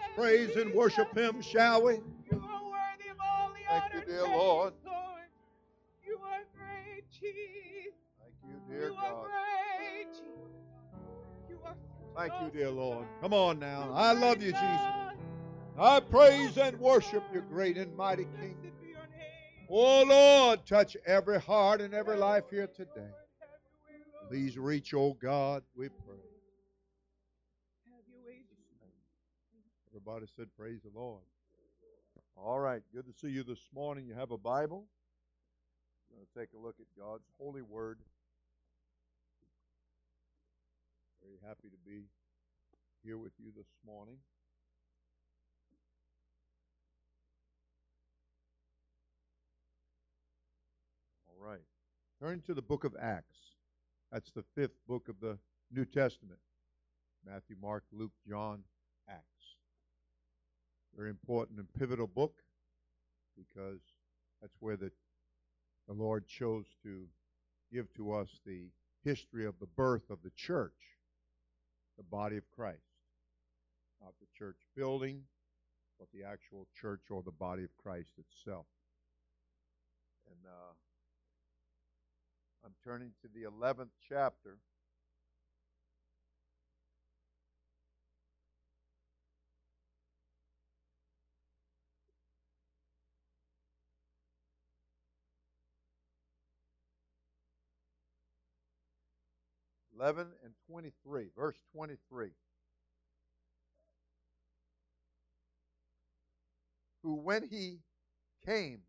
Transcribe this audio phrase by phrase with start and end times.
[0.00, 1.94] Let's praise and worship Him, shall we?
[1.94, 2.00] You
[2.32, 4.72] are worthy of all the Thank honor you, dear praise, Lord.
[6.06, 7.94] You are great, Jesus.
[8.20, 9.24] Thank you, dear you are God.
[9.24, 10.22] great,
[11.50, 11.74] You are
[12.16, 13.06] Thank you, dear Lord.
[13.20, 13.90] Come on now.
[13.94, 14.80] I love you, Jesus.
[15.78, 18.56] I praise and worship your great and mighty King.
[18.60, 19.66] Blessed be your name.
[19.70, 22.90] Oh Lord, touch every heart and every life here today.
[22.96, 23.06] Lord,
[23.38, 24.28] have your way, Lord.
[24.28, 26.07] Please reach, oh God, we pray.
[30.08, 31.20] Everybody said, Praise the Lord.
[32.34, 34.06] All right, good to see you this morning.
[34.06, 34.86] You have a Bible?
[36.10, 37.98] Going to take a look at God's holy word.
[41.22, 42.04] Very happy to be
[43.04, 44.16] here with you this morning.
[51.28, 51.60] All right.
[52.18, 53.36] Turn to the book of Acts.
[54.10, 55.36] That's the fifth book of the
[55.70, 56.40] New Testament
[57.26, 58.62] Matthew, Mark, Luke, John.
[60.98, 62.42] Very important and pivotal book
[63.36, 63.78] because
[64.42, 64.90] that's where the,
[65.86, 67.04] the Lord chose to
[67.72, 68.64] give to us the
[69.04, 70.98] history of the birth of the church,
[71.96, 72.82] the body of Christ.
[74.02, 75.22] Not the church building,
[76.00, 78.66] but the actual church or the body of Christ itself.
[80.26, 80.72] And uh,
[82.64, 84.58] I'm turning to the 11th chapter.
[99.98, 102.30] Eleven and twenty-three, verse twenty-three.
[107.02, 107.78] Who, when he
[108.44, 108.80] came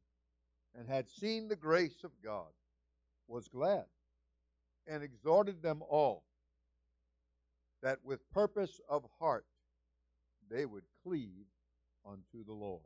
[0.77, 2.47] and had seen the grace of God,
[3.27, 3.85] was glad
[4.87, 6.23] and exhorted them all
[7.81, 9.45] that with purpose of heart
[10.49, 11.45] they would cleave
[12.05, 12.81] unto the Lord.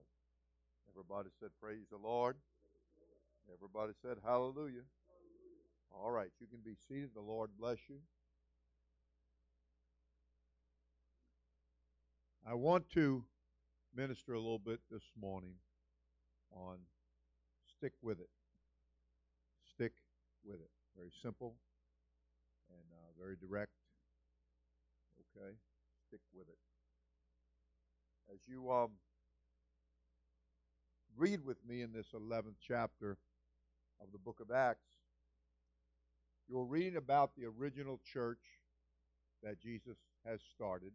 [0.91, 2.35] Everybody said, Praise the Lord.
[3.53, 4.83] Everybody said, Hallelujah.
[5.91, 7.11] All right, you can be seated.
[7.13, 7.97] The Lord bless you.
[12.45, 13.23] I want to
[13.95, 15.53] minister a little bit this morning
[16.51, 16.75] on
[17.77, 18.29] stick with it.
[19.73, 19.93] Stick
[20.43, 20.69] with it.
[20.97, 21.55] Very simple
[22.69, 23.71] and uh, very direct.
[25.37, 25.55] Okay?
[26.09, 26.57] Stick with it.
[28.33, 28.91] As you um,
[31.15, 33.17] read with me in this 11th chapter
[34.01, 34.89] of the book of Acts,
[36.49, 38.41] you're reading about the original church
[39.41, 40.91] that Jesus has started.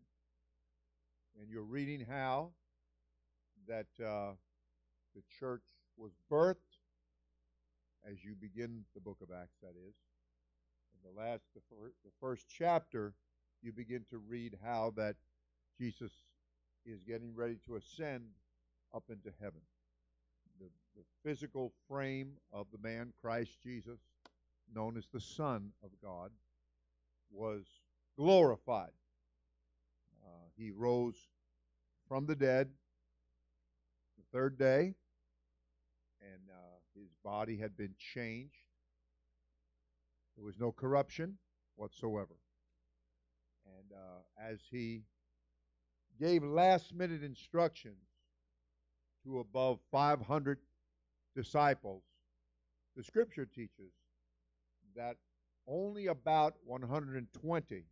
[1.41, 2.51] And you're reading how
[3.69, 4.33] that uh,
[5.15, 5.63] the church
[5.97, 6.79] was birthed
[8.11, 9.95] as you begin the book of Acts, that is.
[10.95, 13.15] In the last, the, fir- the first chapter,
[13.63, 15.15] you begin to read how that
[15.79, 16.11] Jesus
[16.85, 18.25] is getting ready to ascend
[18.95, 19.61] up into heaven.
[20.59, 20.67] The,
[20.97, 24.01] the physical frame of the man, Christ Jesus,
[24.75, 26.31] known as the Son of God,
[27.31, 27.65] was
[28.17, 28.91] glorified.
[30.59, 31.15] He rose
[32.09, 32.69] from the dead
[34.17, 34.95] the third day,
[36.21, 38.57] and uh, his body had been changed.
[40.37, 41.39] There was no corruption
[41.77, 42.35] whatsoever.
[43.67, 45.03] And uh, as he
[46.21, 48.03] gave last minute instructions
[49.25, 50.59] to above 500
[51.37, 52.03] disciples,
[52.97, 53.93] the scripture teaches
[54.97, 55.17] that
[55.69, 57.85] only about 120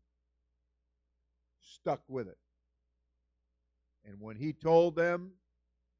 [1.60, 2.38] stuck with it.
[4.06, 5.32] And when he told them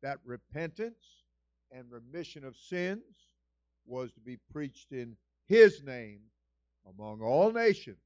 [0.02, 1.24] that repentance
[1.72, 3.02] and remission of sins
[3.84, 6.20] was to be preached in his name
[6.88, 7.98] among all nations,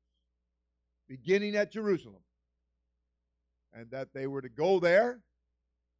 [1.08, 2.22] beginning at Jerusalem,
[3.74, 5.20] and that they were to go there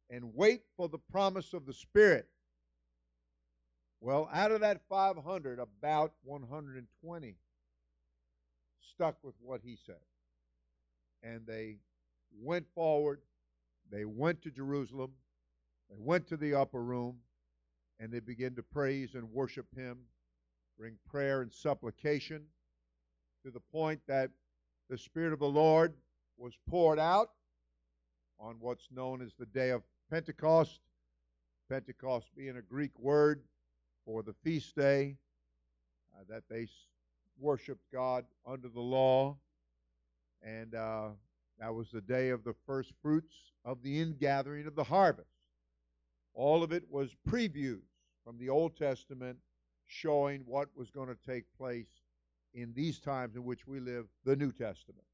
[0.09, 2.27] and wait for the promise of the Spirit.
[4.01, 7.35] Well, out of that 500, about 120
[8.81, 9.95] stuck with what he said.
[11.23, 11.77] And they
[12.41, 13.21] went forward,
[13.91, 15.11] they went to Jerusalem,
[15.89, 17.17] they went to the upper room,
[17.99, 19.99] and they began to praise and worship him,
[20.77, 22.43] bring prayer and supplication
[23.43, 24.31] to the point that
[24.89, 25.93] the Spirit of the Lord
[26.37, 27.31] was poured out
[28.39, 30.79] on what's known as the day of Pentecost.
[31.69, 33.43] Pentecost being a Greek word
[34.05, 35.15] for the feast day
[36.13, 36.67] uh, that they
[37.39, 39.37] worshiped God under the law.
[40.43, 41.09] And uh,
[41.61, 45.29] that was the day of the first fruits of the ingathering of the harvest.
[46.33, 47.85] All of it was previews
[48.25, 49.37] from the Old Testament
[49.85, 52.01] showing what was going to take place
[52.55, 55.05] in these times in which we live, the New Testament.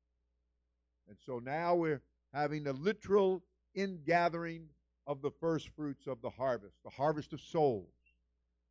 [1.10, 2.02] And so now we're
[2.34, 3.44] having a literal
[3.76, 4.68] ingathering
[5.06, 7.90] of the first fruits of the harvest, the harvest of souls,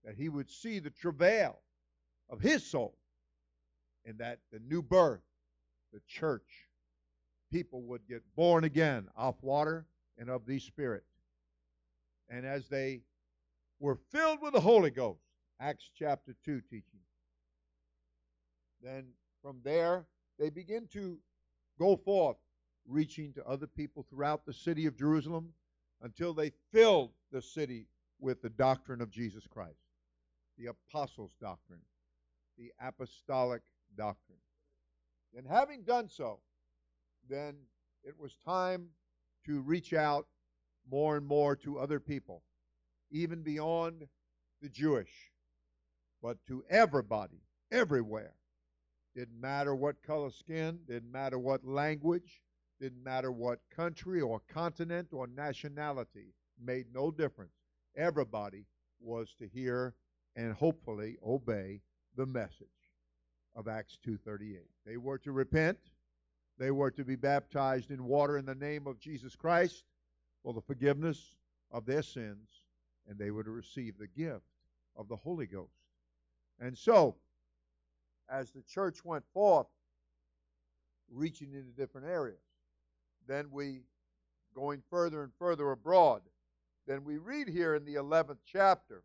[0.02, 1.58] that he would see the travail
[2.30, 2.96] of his soul,
[4.06, 5.20] and that the new birth,
[5.92, 6.68] the church,
[7.56, 9.86] people would get born again off water
[10.18, 11.04] and of the Spirit.
[12.28, 13.00] And as they
[13.80, 15.22] were filled with the Holy Ghost,
[15.58, 17.00] Acts chapter 2 teaching,
[18.82, 19.06] then
[19.40, 20.04] from there
[20.38, 21.18] they begin to
[21.78, 22.36] go forth,
[22.86, 25.54] reaching to other people throughout the city of Jerusalem
[26.02, 27.86] until they filled the city
[28.20, 29.80] with the doctrine of Jesus Christ,
[30.58, 31.80] the apostles' doctrine,
[32.58, 33.62] the apostolic
[33.96, 34.38] doctrine.
[35.34, 36.40] And having done so,
[37.28, 37.56] then
[38.04, 38.88] it was time
[39.46, 40.26] to reach out
[40.90, 42.42] more and more to other people,
[43.10, 44.08] even beyond
[44.62, 45.32] the Jewish,
[46.22, 48.34] but to everybody, everywhere.
[49.14, 52.42] Didn't matter what color skin, didn't matter what language,
[52.80, 57.52] didn't matter what country or continent or nationality, made no difference.
[57.96, 58.66] Everybody
[59.00, 59.94] was to hear
[60.36, 61.80] and hopefully obey
[62.14, 62.68] the message
[63.54, 64.68] of Acts 2:38.
[64.84, 65.78] They were to repent,
[66.58, 69.84] they were to be baptized in water in the name of Jesus Christ
[70.42, 71.36] for the forgiveness
[71.70, 72.48] of their sins,
[73.08, 74.46] and they were to receive the gift
[74.96, 75.70] of the Holy Ghost.
[76.58, 77.16] And so,
[78.30, 79.66] as the church went forth,
[81.12, 82.40] reaching into different areas,
[83.28, 83.82] then we,
[84.54, 86.22] going further and further abroad,
[86.86, 89.02] then we read here in the 11th chapter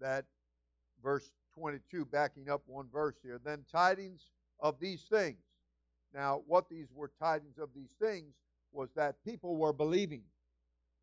[0.00, 0.24] that
[1.02, 5.38] verse 22, backing up one verse here, then tidings of these things.
[6.14, 8.34] Now, what these were tidings of these things
[8.72, 10.22] was that people were believing.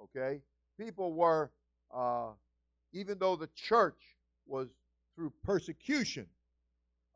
[0.01, 0.41] Okay?
[0.79, 1.51] People were,
[1.93, 2.29] uh,
[2.93, 4.69] even though the church was
[5.15, 6.27] through persecution,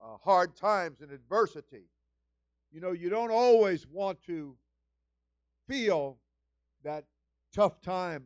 [0.01, 1.83] uh, hard times, and adversity,
[2.71, 4.55] you know, you don't always want to
[5.67, 6.17] feel
[6.83, 7.05] that
[7.53, 8.23] tough time,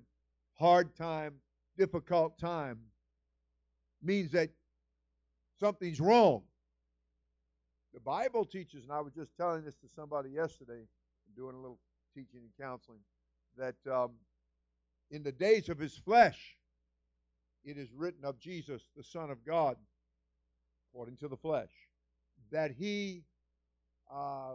[0.54, 1.33] hard time,
[1.77, 2.80] difficult time
[4.01, 4.50] means that
[5.59, 6.44] something's wrong.
[7.94, 10.88] The Bible teaches, and I was just telling this to somebody yesterday,
[11.36, 11.80] doing a little
[12.16, 13.00] teaching and counseling,
[13.57, 14.12] that um,
[15.12, 16.57] in the days of his flesh,
[17.63, 19.78] it is written of Jesus, the Son of God,
[20.90, 21.69] according to the flesh,
[22.51, 23.24] that he
[24.12, 24.54] uh,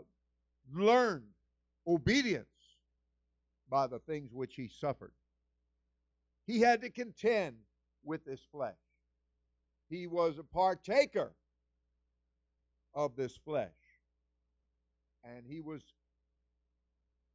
[0.74, 1.28] learned
[1.86, 2.46] obedience
[3.70, 5.12] by the things which he suffered.
[6.46, 7.56] He had to contend
[8.04, 8.74] with his flesh.
[9.88, 11.32] He was a partaker
[12.98, 13.70] of this flesh.
[15.22, 15.82] And he was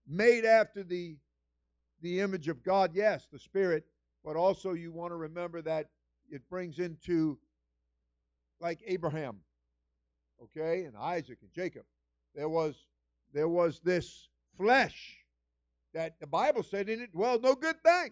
[0.05, 1.15] made after the,
[2.01, 3.85] the image of God, yes, the Spirit,
[4.25, 5.87] but also you want to remember that
[6.29, 7.39] it brings into
[8.59, 9.37] like Abraham,
[10.43, 11.83] okay, and Isaac and Jacob.
[12.35, 12.75] There was
[13.33, 14.27] there was this
[14.57, 15.17] flesh
[15.93, 18.11] that the Bible said in it dwelled no good thing.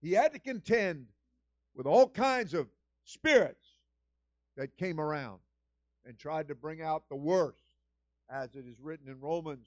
[0.00, 1.06] He had to contend
[1.74, 2.68] with all kinds of
[3.04, 3.76] spirits
[4.56, 5.40] that came around
[6.06, 7.64] and tried to bring out the worst,
[8.30, 9.66] as it is written in Romans,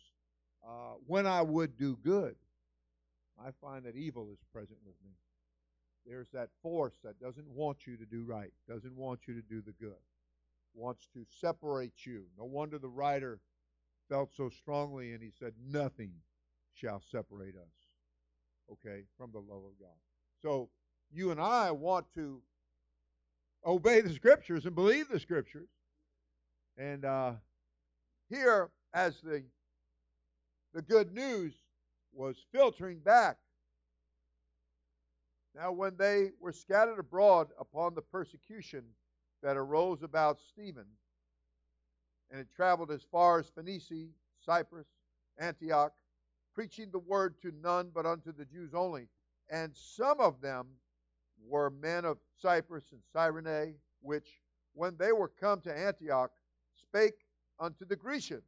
[0.66, 2.36] uh, when I would do good,
[3.40, 5.12] I find that evil is present with me.
[6.06, 9.62] There's that force that doesn't want you to do right, doesn't want you to do
[9.62, 10.00] the good,
[10.74, 12.26] wants to separate you.
[12.38, 13.40] No wonder the writer
[14.10, 16.14] felt so strongly and he said, Nothing
[16.74, 19.98] shall separate us, okay, from the love of God.
[20.42, 20.70] So
[21.12, 22.42] you and I want to
[23.66, 25.70] obey the scriptures and believe the scriptures.
[26.78, 27.34] And uh,
[28.30, 29.44] here, as the
[30.74, 31.54] the good news
[32.14, 33.38] was filtering back.
[35.56, 38.84] Now, when they were scattered abroad upon the persecution
[39.42, 40.86] that arose about Stephen,
[42.30, 44.06] and it traveled as far as Phoenicia,
[44.46, 44.86] Cyprus,
[45.40, 45.94] Antioch,
[46.54, 49.08] preaching the word to none but unto the Jews only.
[49.50, 50.68] And some of them
[51.48, 54.42] were men of Cyprus and Cyrene, which,
[54.74, 56.32] when they were come to Antioch,
[56.82, 57.26] spake
[57.60, 58.44] unto the Grecians,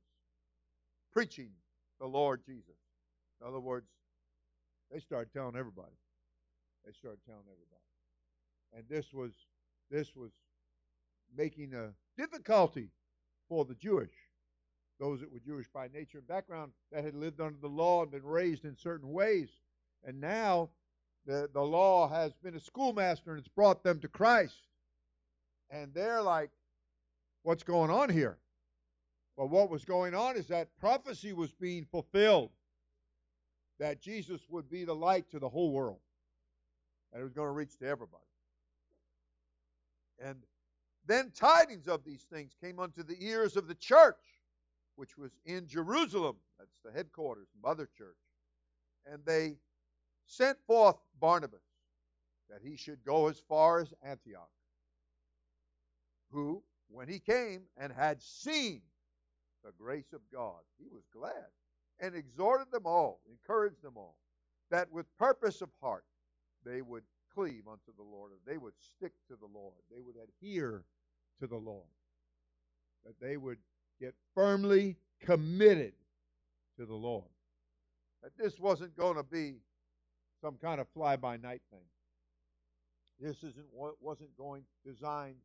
[1.12, 1.50] preaching
[2.00, 2.75] the Lord Jesus.
[3.41, 3.88] In other words,
[4.91, 5.95] they started telling everybody.
[6.86, 7.83] They started telling everybody.
[8.74, 9.31] And this was
[9.91, 10.31] this was
[11.36, 12.89] making a difficulty
[13.48, 14.13] for the Jewish,
[15.00, 18.12] those that were Jewish by nature and background, that had lived under the law and
[18.12, 19.50] been raised in certain ways.
[20.05, 20.69] And now
[21.25, 24.67] the, the law has been a schoolmaster and it's brought them to Christ.
[25.69, 26.51] And they're like,
[27.43, 28.38] what's going on here?
[29.36, 32.51] Well, what was going on is that prophecy was being fulfilled
[33.79, 36.00] that Jesus would be the light to the whole world,
[37.13, 38.24] and it was going to reach to everybody.
[40.22, 40.43] And
[41.08, 44.17] then tidings of these things came unto the ears of the church,
[44.98, 46.36] which was in Jerusalem.
[46.60, 48.17] That's the headquarters, Mother Church.
[49.05, 49.55] And they
[50.25, 51.63] sent forth Barnabas
[52.50, 54.50] that he should go as far as Antioch,
[56.31, 58.81] who, when he came and had seen
[59.63, 61.48] the grace of God, he was glad
[62.00, 64.17] and exhorted them all, encouraged them all,
[64.72, 66.05] that with purpose of heart
[66.65, 67.03] they would
[67.34, 70.84] cleave unto the Lord, they would stick to the Lord, they would adhere
[71.39, 71.88] to the Lord,
[73.05, 73.60] that they would
[74.00, 75.93] get firmly committed
[76.77, 77.25] to the Lord.
[78.24, 79.55] That this wasn't going to be
[80.41, 81.79] some kind of fly by night thing.
[83.19, 83.67] This isn't
[84.00, 85.36] wasn't going designed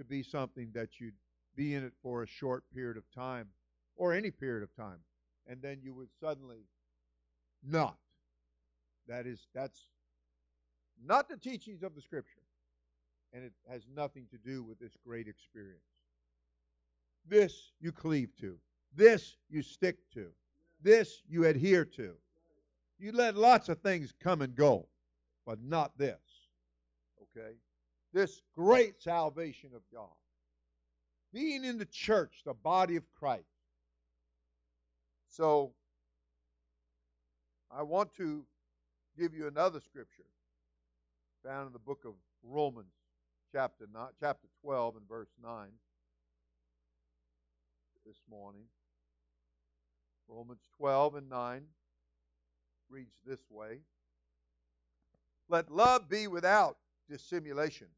[0.00, 1.14] to be something that you'd
[1.56, 3.48] be in it for a short period of time
[3.96, 4.98] or any period of time
[5.50, 6.64] and then you would suddenly
[7.62, 7.96] not.
[9.08, 9.86] That is that's
[11.04, 12.42] not the teachings of the scripture.
[13.32, 15.82] And it has nothing to do with this great experience.
[17.28, 18.56] This you cleave to.
[18.94, 20.28] This you stick to.
[20.82, 22.14] This you adhere to.
[22.98, 24.86] You let lots of things come and go,
[25.46, 26.18] but not this.
[27.22, 27.54] Okay?
[28.12, 30.08] This great salvation of God.
[31.32, 33.44] Being in the church, the body of Christ.
[35.28, 35.72] So,
[37.70, 38.44] I want to
[39.16, 40.24] give you another scripture
[41.44, 42.92] found in the book of Romans,
[43.52, 45.68] chapter, 9, chapter 12 and verse 9
[48.06, 48.64] this morning.
[50.28, 51.62] Romans 12 and 9
[52.88, 53.78] reads this way
[55.48, 56.76] Let love be without
[57.08, 57.88] dissimulation.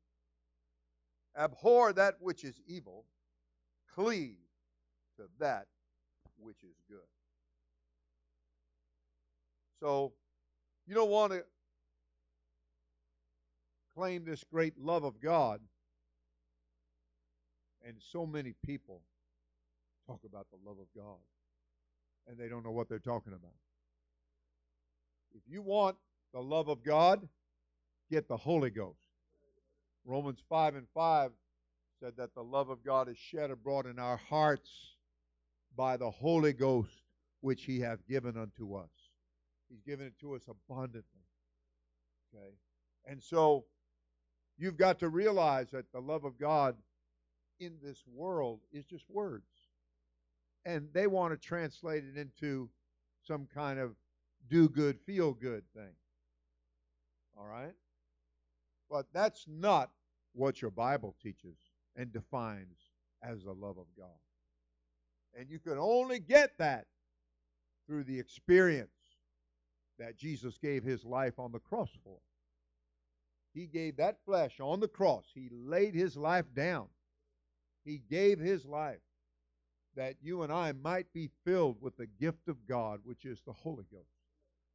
[1.36, 3.04] Abhor that which is evil,
[3.94, 4.36] cleave
[5.16, 5.66] to that
[6.38, 6.98] which is good.
[9.80, 10.12] So,
[10.86, 11.44] you don't want to
[13.94, 15.60] claim this great love of God,
[17.86, 19.02] and so many people
[20.06, 21.18] talk about the love of God,
[22.28, 23.54] and they don't know what they're talking about.
[25.34, 25.96] If you want
[26.32, 27.26] the love of God,
[28.10, 29.01] get the Holy Ghost.
[30.04, 31.30] Romans 5 and 5
[32.00, 34.70] said that the love of God is shed abroad in our hearts
[35.76, 36.90] by the Holy Ghost
[37.40, 38.90] which he hath given unto us.
[39.68, 41.02] He's given it to us abundantly.
[42.34, 42.54] Okay?
[43.06, 43.64] And so
[44.56, 46.76] you've got to realize that the love of God
[47.60, 49.44] in this world is just words.
[50.64, 52.70] And they want to translate it into
[53.26, 53.94] some kind of
[54.48, 55.94] do good, feel good thing.
[57.36, 57.74] All right?
[58.92, 59.90] But that's not
[60.34, 61.56] what your Bible teaches
[61.96, 62.76] and defines
[63.22, 64.20] as the love of God.
[65.34, 66.88] And you can only get that
[67.86, 68.90] through the experience
[69.98, 72.18] that Jesus gave his life on the cross for.
[73.54, 75.24] He gave that flesh on the cross.
[75.34, 76.88] He laid his life down.
[77.86, 79.00] He gave his life
[79.96, 83.54] that you and I might be filled with the gift of God, which is the
[83.54, 84.18] Holy Ghost,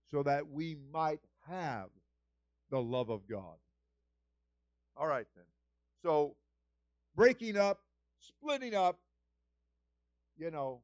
[0.10, 1.90] so that we might have
[2.72, 3.58] the love of God.
[5.00, 5.46] All right, then.
[6.04, 6.36] So,
[7.16, 7.82] breaking up,
[8.20, 9.00] splitting up,
[10.38, 10.82] you know,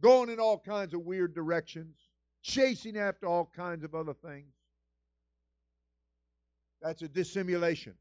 [0.00, 1.96] going in all kinds of weird directions,
[2.42, 4.52] chasing after all kinds of other things.
[6.80, 7.94] That's a dissimulation.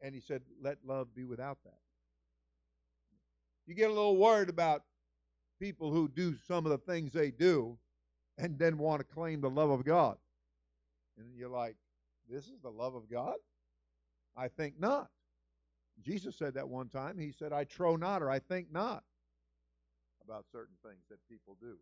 [0.00, 1.78] And he said, let love be without that.
[3.66, 4.82] You get a little worried about
[5.60, 7.76] people who do some of the things they do
[8.38, 10.16] and then want to claim the love of God.
[11.18, 11.76] And you're like,
[12.30, 13.34] this is the love of God?
[14.38, 15.08] I think not.
[16.00, 17.18] Jesus said that one time.
[17.18, 19.02] He said, I trow not or I think not
[20.24, 21.76] about certain things that people do.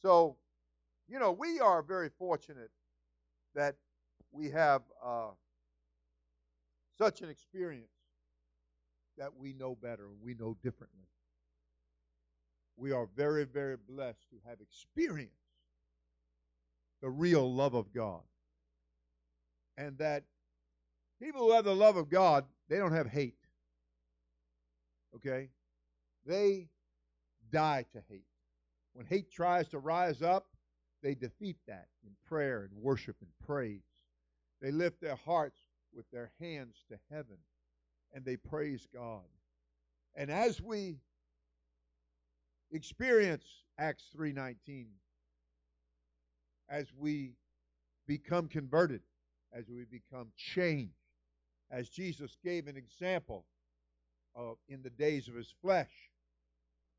[0.00, 0.36] So,
[1.08, 2.70] you know, we are very fortunate
[3.54, 3.74] that
[4.30, 5.30] we have uh,
[6.96, 7.88] such an experience
[9.18, 11.08] that we know better and we know differently.
[12.76, 15.34] We are very, very blessed to have experienced
[17.00, 18.22] the real love of God.
[19.76, 20.24] And that
[21.20, 23.38] people who have the love of God, they don't have hate.
[25.16, 25.50] Okay?
[26.26, 26.68] They
[27.50, 28.26] die to hate.
[28.94, 30.46] When hate tries to rise up,
[31.02, 33.82] they defeat that in prayer and worship and praise.
[34.60, 35.58] They lift their hearts
[35.94, 37.36] with their hands to heaven
[38.14, 39.24] and they praise God.
[40.14, 41.00] And as we
[42.70, 43.44] experience
[43.78, 44.86] Acts 3:19
[46.68, 47.36] as we
[48.06, 49.02] become converted,
[49.52, 50.94] as we become changed,
[51.70, 53.44] as Jesus gave an example
[54.34, 56.10] of in the days of his flesh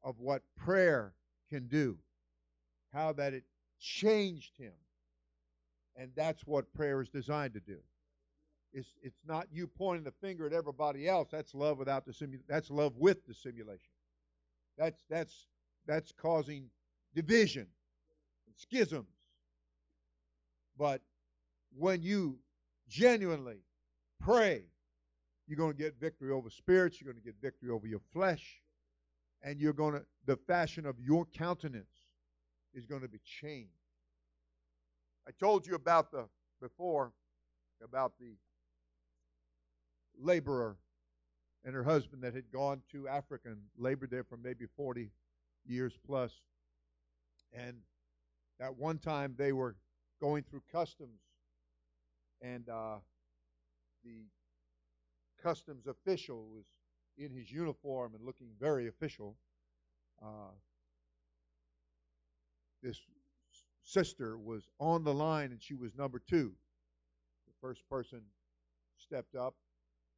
[0.03, 1.13] of what prayer
[1.49, 1.97] can do,
[2.93, 3.43] how that it
[3.79, 4.73] changed him.
[5.95, 7.77] And that's what prayer is designed to do.
[8.73, 11.29] It's, it's not you pointing the finger at everybody else.
[11.31, 13.79] That's love without simu- that's love with the simulation.
[14.77, 15.47] That's that's
[15.87, 16.69] that's causing
[17.15, 17.67] division,
[18.45, 19.07] and schisms.
[20.77, 21.01] But
[21.77, 22.37] when you
[22.89, 23.59] genuinely
[24.19, 24.63] pray,
[25.47, 28.61] you're going to get victory over spirits, you're going to get victory over your flesh,
[29.43, 32.03] and you're going to the fashion of your countenance
[32.73, 33.71] is going to be changed.
[35.27, 36.27] I told you about the
[36.61, 37.11] before
[37.83, 38.35] about the
[40.19, 40.77] laborer
[41.63, 45.11] and her husband that had gone to Africa and labored there for maybe 40
[45.65, 46.31] years plus.
[47.53, 47.77] And
[48.59, 49.75] at one time they were
[50.21, 51.19] going through customs,
[52.41, 52.97] and uh,
[54.05, 54.25] the
[55.41, 56.65] customs official was
[57.17, 59.35] in his uniform and looking very official.
[60.21, 60.53] Uh,
[62.81, 62.99] this
[63.83, 66.53] sister was on the line and she was number two.
[67.47, 68.21] The first person
[68.97, 69.55] stepped up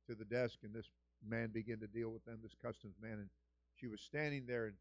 [0.07, 0.89] to the desk and this
[1.27, 3.29] man began to deal with them, this customs man, and
[3.75, 4.75] she was standing there and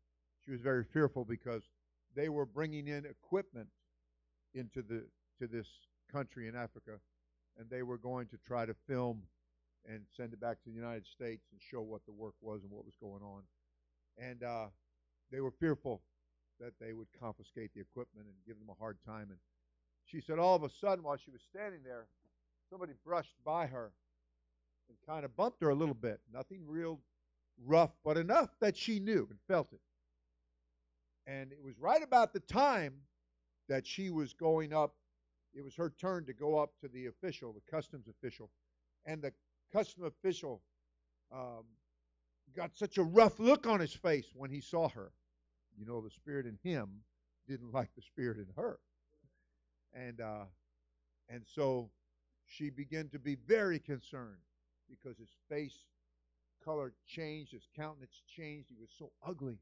[0.45, 1.63] she was very fearful because
[2.15, 3.69] they were bringing in equipment
[4.55, 5.05] into the
[5.39, 5.67] to this
[6.11, 6.93] country in Africa,
[7.59, 9.23] and they were going to try to film
[9.89, 12.71] and send it back to the United States and show what the work was and
[12.73, 13.43] what was going on.
[14.19, 14.67] And uh,
[15.31, 16.03] they were fearful
[16.61, 19.29] that they would confiscate the equipment and give them a hard time.
[19.31, 19.39] And
[20.05, 22.07] she said, all of a sudden, while she was standing there,
[22.71, 23.93] somebody brushed by her
[24.89, 26.21] and kind of bumped her a little bit.
[26.33, 27.01] Nothing real
[27.65, 29.81] rough, but enough that she knew and felt it.
[31.27, 32.95] And it was right about the time
[33.69, 34.95] that she was going up,
[35.57, 38.51] it was her turn to go up to the official, the customs official.
[39.07, 39.33] And the
[39.73, 40.61] custom official
[41.33, 41.65] um,
[42.55, 45.13] got such a rough look on his face when he saw her.
[45.79, 46.89] You know, the spirit in him
[47.49, 48.79] didn't like the spirit in her.
[49.95, 50.45] And uh,
[51.29, 51.91] and so
[52.47, 54.39] she began to be very concerned
[54.89, 55.85] because his face
[56.65, 58.69] color changed, his countenance changed.
[58.69, 59.59] He was so ugly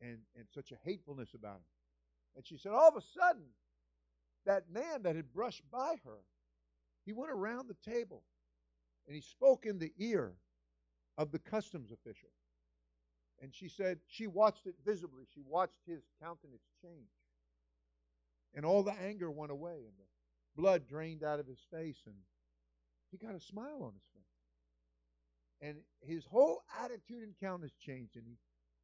[0.00, 1.70] and, and such a hatefulness about him.
[2.36, 3.44] And she said, all of a sudden,
[4.46, 6.18] that man that had brushed by her,
[7.04, 8.22] he went around the table
[9.06, 10.32] and he spoke in the ear
[11.18, 12.30] of the customs official.
[13.42, 15.24] And she said she watched it visibly.
[15.34, 17.08] She watched his countenance change.
[18.54, 22.16] And all the anger went away and the blood drained out of his face and
[23.10, 24.22] he got a smile on his face.
[25.62, 28.36] And his whole attitude and countenance changed and he,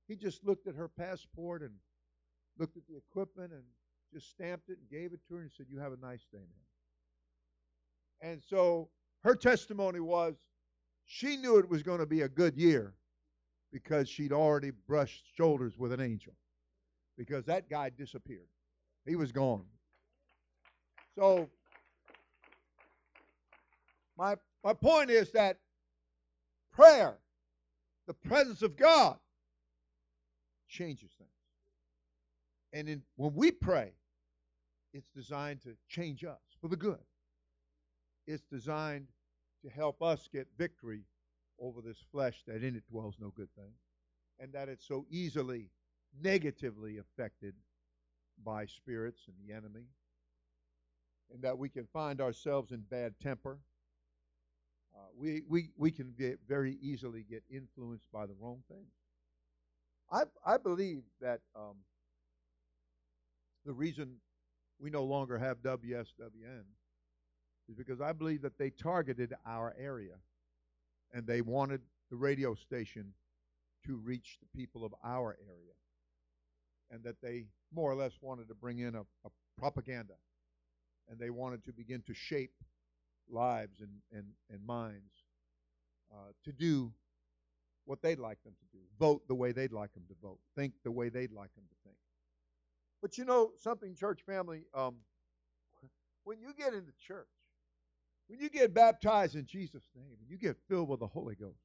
[0.09, 1.73] he just looked at her passport and
[2.59, 3.65] looked at the equipment and
[4.13, 6.39] just stamped it and gave it to her and said, You have a nice day
[8.23, 8.31] now.
[8.31, 8.89] And so
[9.23, 10.35] her testimony was
[11.05, 12.95] she knew it was going to be a good year
[13.73, 16.33] because she'd already brushed shoulders with an angel
[17.17, 18.49] because that guy disappeared.
[19.07, 19.65] He was gone.
[21.17, 21.49] So
[24.19, 25.59] my my point is that
[26.73, 27.17] prayer,
[28.07, 29.17] the presence of God
[30.69, 31.31] changes things.
[32.77, 33.93] And in, when we pray,
[34.93, 37.01] it's designed to change us for the good.
[38.27, 39.07] It's designed
[39.65, 41.05] to help us get victory
[41.59, 43.73] over this flesh that in it dwells no good thing,
[44.39, 45.71] and that it's so easily
[46.23, 47.55] negatively affected
[48.45, 49.87] by spirits and the enemy,
[51.33, 53.59] and that we can find ourselves in bad temper.
[54.95, 58.93] Uh, we, we, we can get very easily get influenced by the wrong things.
[60.13, 61.77] I, I believe that um,
[63.67, 64.17] the reason
[64.79, 66.65] we no longer have WSWN
[67.69, 70.15] is because I believe that they targeted our area
[71.13, 73.13] and they wanted the radio station
[73.87, 75.75] to reach the people of our area
[76.91, 80.15] and that they more or less wanted to bring in a, a propaganda
[81.09, 82.53] and they wanted to begin to shape
[83.29, 85.25] lives and, and, and minds
[86.13, 86.93] uh, to do
[87.85, 90.73] what they'd like them to do, vote the way they'd like them to vote, think
[90.85, 91.97] the way they'd like them to think.
[93.07, 94.97] But you know something, church family, um,
[96.25, 97.29] when you get into church,
[98.27, 101.63] when you get baptized in Jesus' name you get filled with the Holy Ghost,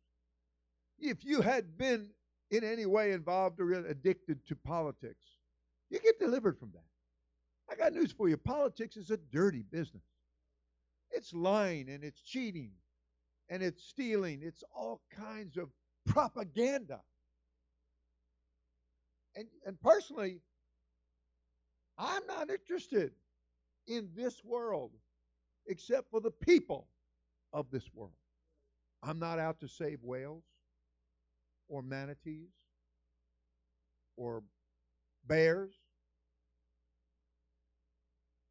[0.99, 2.09] if you had been
[2.51, 5.25] in any way involved or addicted to politics,
[5.89, 6.85] you get delivered from that.
[7.71, 8.37] I got news for you.
[8.37, 10.03] Politics is a dirty business.
[11.09, 12.69] It's lying and it's cheating
[13.49, 14.41] and it's stealing.
[14.43, 15.69] It's all kinds of
[16.05, 16.99] propaganda.
[19.35, 20.41] And, and personally,
[22.01, 23.11] I'm not interested
[23.87, 24.91] in this world
[25.67, 26.87] except for the people
[27.53, 28.15] of this world.
[29.03, 30.43] I'm not out to save whales
[31.69, 32.49] or manatees
[34.17, 34.41] or
[35.27, 35.71] bears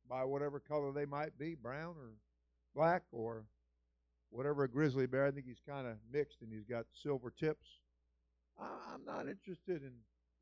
[0.08, 2.12] by whatever color they might be brown or
[2.74, 3.44] black or
[4.30, 5.26] whatever a grizzly bear.
[5.26, 7.66] I think he's kind of mixed and he's got silver tips.
[8.60, 9.92] I'm not interested in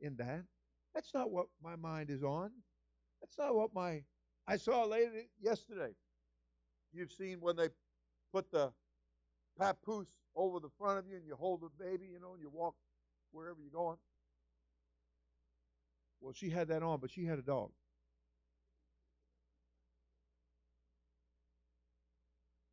[0.00, 0.44] in that.
[0.94, 2.50] That's not what my mind is on.
[3.20, 4.02] That's not what my.
[4.46, 5.94] I saw a lady yesterday.
[6.92, 7.68] You've seen when they
[8.32, 8.72] put the
[9.58, 12.50] papoose over the front of you and you hold the baby, you know, and you
[12.50, 12.74] walk
[13.32, 13.98] wherever you're going.
[16.20, 17.70] Well, she had that on, but she had a dog.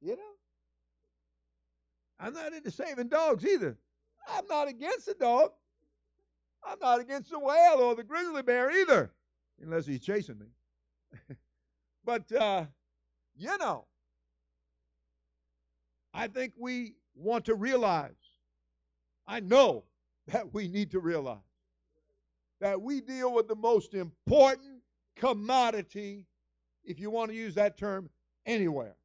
[0.01, 0.21] You know?
[2.19, 3.77] I'm not into saving dogs either.
[4.29, 5.51] I'm not against the dog.
[6.63, 9.11] I'm not against the whale or the grizzly bear either,
[9.61, 10.47] unless he's chasing me.
[12.05, 12.65] but, uh,
[13.35, 13.85] you know,
[16.13, 18.11] I think we want to realize,
[19.27, 19.83] I know
[20.27, 21.39] that we need to realize
[22.61, 24.81] that we deal with the most important
[25.15, 26.25] commodity,
[26.83, 28.09] if you want to use that term,
[28.45, 28.95] anywhere.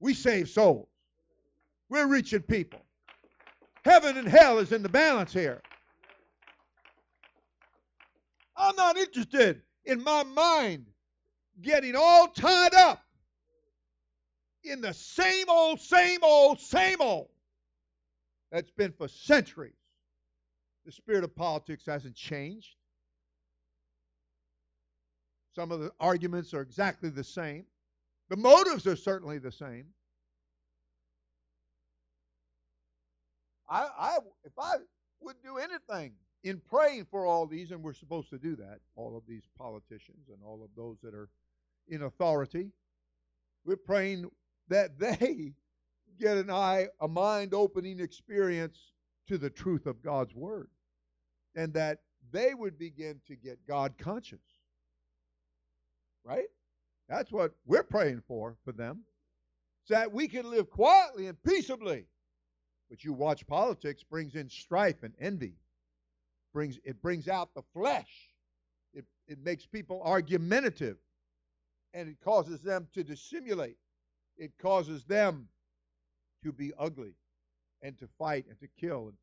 [0.00, 0.88] We save souls.
[1.88, 2.80] We're reaching people.
[3.84, 5.62] Heaven and hell is in the balance here.
[8.56, 10.86] I'm not interested in my mind
[11.60, 13.02] getting all tied up
[14.64, 17.28] in the same old, same old, same old
[18.50, 19.74] that's been for centuries.
[20.86, 22.76] The spirit of politics hasn't changed.
[25.54, 27.64] Some of the arguments are exactly the same.
[28.30, 29.86] The motives are certainly the same.
[33.68, 34.76] I, I, if I
[35.20, 36.12] would do anything
[36.44, 40.28] in praying for all these, and we're supposed to do that, all of these politicians
[40.28, 41.28] and all of those that are
[41.88, 42.70] in authority,
[43.64, 44.30] we're praying
[44.68, 45.52] that they
[46.18, 48.92] get an eye, a mind opening experience
[49.28, 50.68] to the truth of God's Word.
[51.54, 51.98] And that
[52.30, 54.40] they would begin to get God conscious.
[56.24, 56.46] Right?
[57.08, 59.00] That's what we're praying for for them.
[59.84, 62.04] So that we can live quietly and peaceably.
[62.90, 65.54] But you watch politics brings in strife and envy.
[66.52, 68.30] Brings it brings out the flesh.
[68.94, 70.96] It it makes people argumentative.
[71.94, 73.78] And it causes them to dissimulate
[74.38, 75.48] it causes them
[76.44, 77.14] to be ugly
[77.82, 79.08] and to fight and to kill.
[79.08, 79.16] And,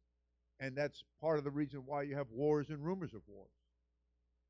[0.60, 3.50] and that's part of the reason why you have wars and rumors of wars.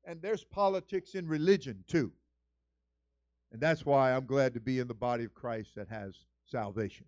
[0.04, 2.12] And there's politics in religion too.
[3.52, 7.06] And that's why I'm glad to be in the body of Christ that has salvation.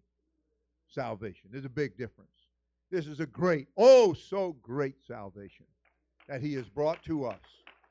[0.89, 1.51] Salvation.
[1.51, 2.31] There's a big difference.
[2.91, 5.67] This is a great, oh, so great salvation
[6.29, 7.41] that He has brought to us.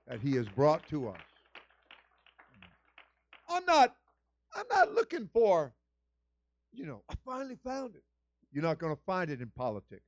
[0.08, 1.22] That He has brought to us.
[3.50, 3.96] I'm not
[4.56, 5.74] I'm not looking for,
[6.74, 8.04] you know, I finally found it.
[8.52, 10.02] You're not going to find it in politics.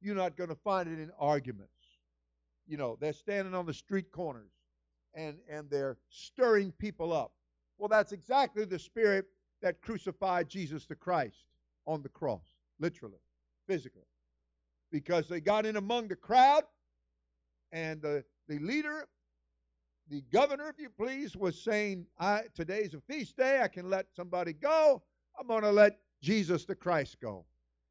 [0.00, 1.72] You're not going to find it in arguments.
[2.66, 4.50] You know, they're standing on the street corners
[5.14, 7.32] and, and they're stirring people up.
[7.78, 9.26] Well, that's exactly the spirit
[9.62, 11.44] that crucified Jesus the Christ
[11.86, 12.44] on the cross,
[12.80, 13.20] literally,
[13.68, 14.02] physically.
[14.90, 16.64] Because they got in among the crowd,
[17.72, 19.06] and the, the leader
[20.08, 23.60] the governor, if you please, was saying, I, Today's a feast day.
[23.62, 25.02] I can let somebody go.
[25.38, 27.44] I'm going to let Jesus the Christ go.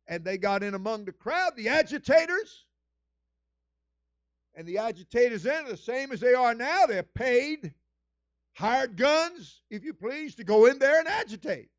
[0.07, 2.65] And they got in among the crowd, the agitators.
[4.55, 6.85] And the agitators then are the same as they are now.
[6.85, 7.73] They're paid,
[8.53, 11.69] hired guns, if you please, to go in there and agitate.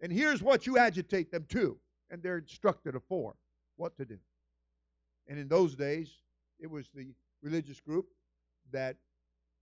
[0.00, 1.78] And here's what you agitate them to.
[2.10, 3.36] And they're instructed for
[3.76, 4.18] what to do.
[5.26, 6.10] And in those days,
[6.60, 8.06] it was the religious group
[8.72, 8.96] that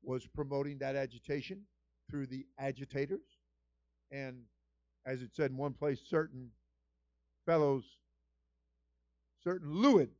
[0.02, 1.62] was promoting that agitation
[2.10, 3.38] through the agitators.
[4.10, 4.42] And
[5.06, 6.50] as it said in one place, certain
[7.46, 7.84] fellows,
[9.42, 10.10] certain lewd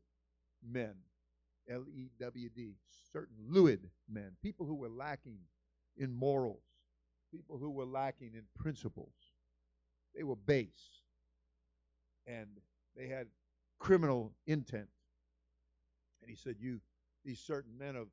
[0.66, 0.94] men,
[1.68, 2.74] L E W D,
[3.12, 5.38] certain lewd men, people who were lacking
[5.96, 6.62] in morals,
[7.30, 9.12] people who were lacking in principles.
[10.14, 11.00] They were base
[12.26, 12.48] and
[12.96, 13.26] they had
[13.82, 14.86] criminal intent.
[16.20, 16.80] And he said, You,
[17.24, 18.06] these certain men of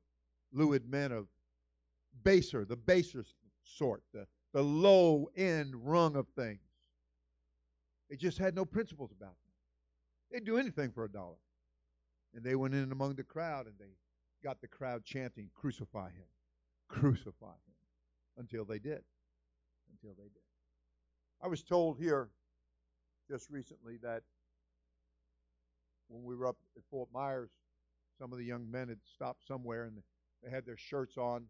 [0.52, 1.28] lewd men of
[2.24, 3.24] baser, the baser
[3.62, 6.58] sort, the, the low end rung of things.
[8.10, 9.52] They just had no principles about them.
[10.32, 11.38] They'd do anything for a dollar.
[12.34, 13.94] And they went in among the crowd and they
[14.42, 16.26] got the crowd chanting, Crucify him,
[16.88, 17.74] crucify him,
[18.38, 19.02] until they did.
[19.92, 20.42] Until they did.
[21.40, 22.28] I was told here
[23.28, 24.22] just recently that
[26.10, 27.50] when we were up at Fort Myers,
[28.18, 30.02] some of the young men had stopped somewhere and
[30.42, 31.46] they had their shirts on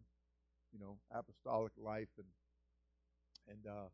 [0.71, 2.27] you know, apostolic life and
[3.49, 3.89] and uh,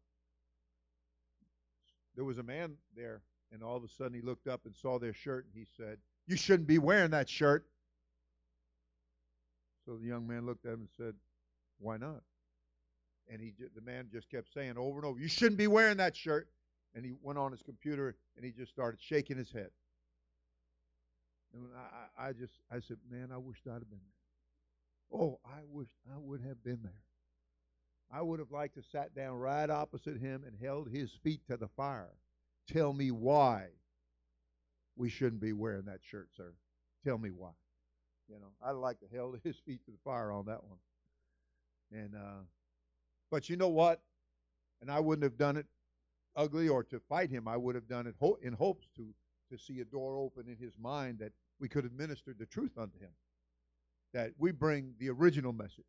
[2.15, 4.99] there was a man there and all of a sudden he looked up and saw
[4.99, 7.65] their shirt and he said, "You shouldn't be wearing that shirt."
[9.85, 11.15] So the young man looked at him and said,
[11.79, 12.21] "Why not?"
[13.29, 16.15] And he the man just kept saying over and over, "You shouldn't be wearing that
[16.15, 16.49] shirt."
[16.93, 19.69] And he went on his computer and he just started shaking his head.
[21.53, 25.19] And I, I just, I said, man, I wished I'd have been there.
[25.19, 27.03] Oh, I wish I would have been there.
[28.11, 31.57] I would have liked to sat down right opposite him and held his feet to
[31.57, 32.13] the fire.
[32.67, 33.67] Tell me why
[34.95, 36.53] we shouldn't be wearing that shirt, sir.
[37.05, 37.51] Tell me why.
[38.27, 40.77] You know, I'd like to held his feet to the fire on that one.
[41.91, 42.43] And uh,
[43.31, 44.01] but you know what?
[44.81, 45.65] And I wouldn't have done it
[46.35, 47.47] ugly or to fight him.
[47.47, 49.07] I would have done it ho- in hopes to
[49.51, 52.99] to see a door open in his mind that we could administer the truth unto
[52.99, 53.11] him.
[54.13, 55.85] That we bring the original message.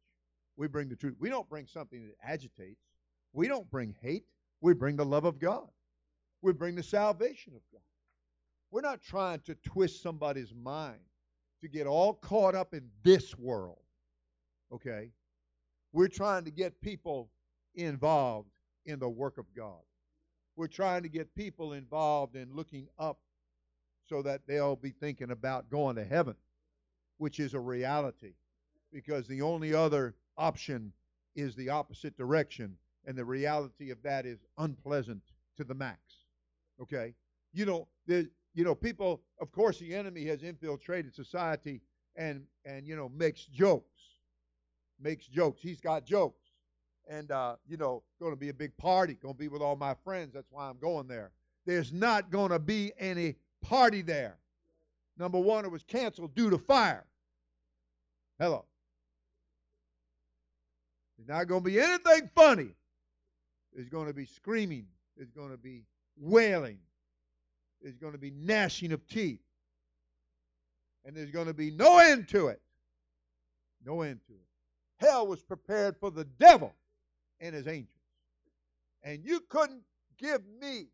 [0.57, 1.15] We bring the truth.
[1.19, 2.81] We don't bring something that agitates.
[3.33, 4.25] We don't bring hate.
[4.61, 5.69] We bring the love of God.
[6.43, 7.83] We bring the salvation of God.
[8.71, 11.01] We're not trying to twist somebody's mind
[11.63, 13.79] to get all caught up in this world.
[14.73, 15.11] Okay?
[15.93, 17.31] We're trying to get people
[17.75, 18.51] involved
[18.85, 19.81] in the work of God.
[20.57, 23.19] We're trying to get people involved in looking up
[24.09, 26.35] so that they'll be thinking about going to heaven,
[27.19, 28.33] which is a reality.
[28.93, 30.93] Because the only other option
[31.37, 35.23] is the opposite direction, and the reality of that is unpleasant
[35.57, 36.01] to the max.
[36.81, 37.15] Okay?
[37.53, 41.81] You know, the you know, people of course the enemy has infiltrated society
[42.17, 44.03] and and you know makes jokes.
[45.01, 45.63] Makes jokes.
[45.63, 46.43] He's got jokes.
[47.09, 49.77] And uh, you know, going to be a big party, going to be with all
[49.77, 50.35] my friends.
[50.35, 51.31] That's why I'm going there.
[51.67, 54.37] There's not going to be any party there.
[55.17, 57.05] Number one, it was canceled due to fire.
[58.39, 58.65] Hello.
[61.17, 62.69] There's not going to be anything funny.
[63.75, 64.87] There's going to be screaming.
[65.17, 65.85] There's going to be
[66.17, 66.79] wailing.
[67.83, 69.41] There's going to be gnashing of teeth.
[71.05, 72.61] And there's going to be no end to it.
[73.85, 75.07] No end to it.
[75.07, 76.75] Hell was prepared for the devil
[77.41, 77.89] and his angels.
[79.03, 79.83] And you couldn't
[80.19, 80.89] give me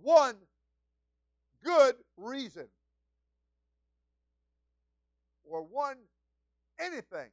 [0.00, 0.36] one
[1.64, 2.66] good reason
[5.44, 5.96] or one
[6.80, 7.30] anything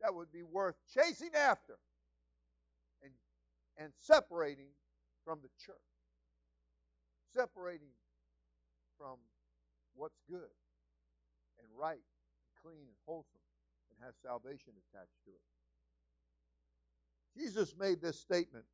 [0.00, 1.76] that would be worth chasing after
[3.02, 3.12] and,
[3.76, 4.68] and separating
[5.24, 5.76] from the church,
[7.34, 7.90] separating
[8.96, 9.16] from
[9.94, 10.54] what's good
[11.60, 13.40] and right and clean and wholesome
[13.90, 15.40] and has salvation attached to it.
[17.38, 18.64] Jesus made this statement.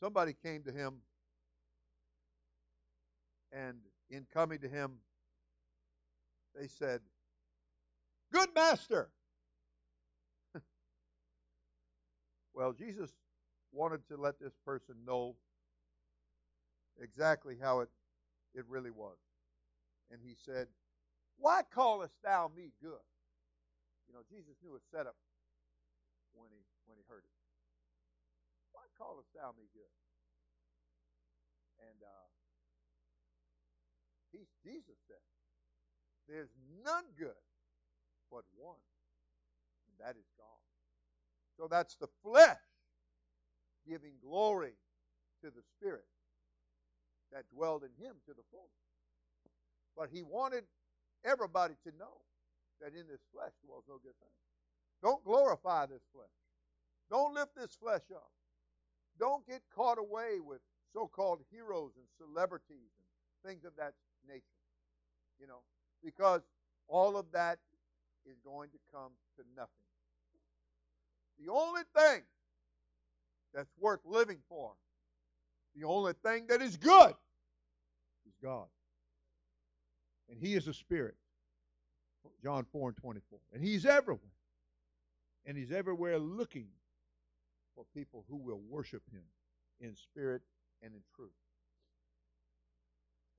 [0.00, 0.96] Somebody came to him,
[3.56, 3.78] and
[4.10, 4.92] in coming to him,
[6.54, 7.00] they said,
[8.32, 9.08] Good master.
[12.54, 13.10] well, Jesus
[13.72, 15.36] wanted to let this person know
[17.00, 17.88] exactly how it,
[18.54, 19.16] it really was.
[20.10, 20.66] And he said,
[21.38, 23.04] Why callest thou me good?
[24.08, 25.16] You know, Jesus knew a setup
[26.34, 27.34] when he when he heard it.
[28.72, 29.90] Why callest thou me good?
[31.80, 32.35] And uh,
[34.64, 35.22] Jesus said,
[36.28, 36.50] There's
[36.84, 37.40] none good
[38.30, 38.82] but one,
[39.88, 40.60] and that is God.
[41.58, 42.58] So that's the flesh
[43.88, 44.74] giving glory
[45.42, 46.04] to the Spirit
[47.32, 48.86] that dwelled in him to the fullness.
[49.96, 50.64] But he wanted
[51.24, 52.20] everybody to know
[52.80, 54.36] that in this flesh dwells no good thing.
[55.02, 56.26] Don't glorify this flesh.
[57.10, 58.30] Don't lift this flesh up.
[59.18, 60.60] Don't get caught away with
[60.92, 63.06] so called heroes and celebrities and
[63.44, 63.94] things of that
[64.28, 64.42] nature.
[65.40, 65.60] You know,
[66.02, 66.42] because
[66.88, 67.58] all of that
[68.24, 69.70] is going to come to nothing.
[71.38, 72.22] The only thing
[73.54, 74.72] that's worth living for,
[75.74, 77.14] the only thing that is good,
[78.26, 78.66] is God.
[80.30, 81.14] And He is a spirit.
[82.42, 83.38] John 4 and 24.
[83.52, 84.20] And He's everywhere.
[85.44, 86.66] And He's everywhere looking
[87.74, 89.22] for people who will worship Him
[89.80, 90.42] in spirit
[90.82, 91.30] and in truth.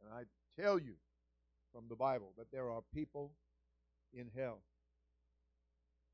[0.04, 0.23] And I
[0.60, 0.96] tell you
[1.74, 3.32] from the Bible that there are people
[4.13, 4.62] in hell.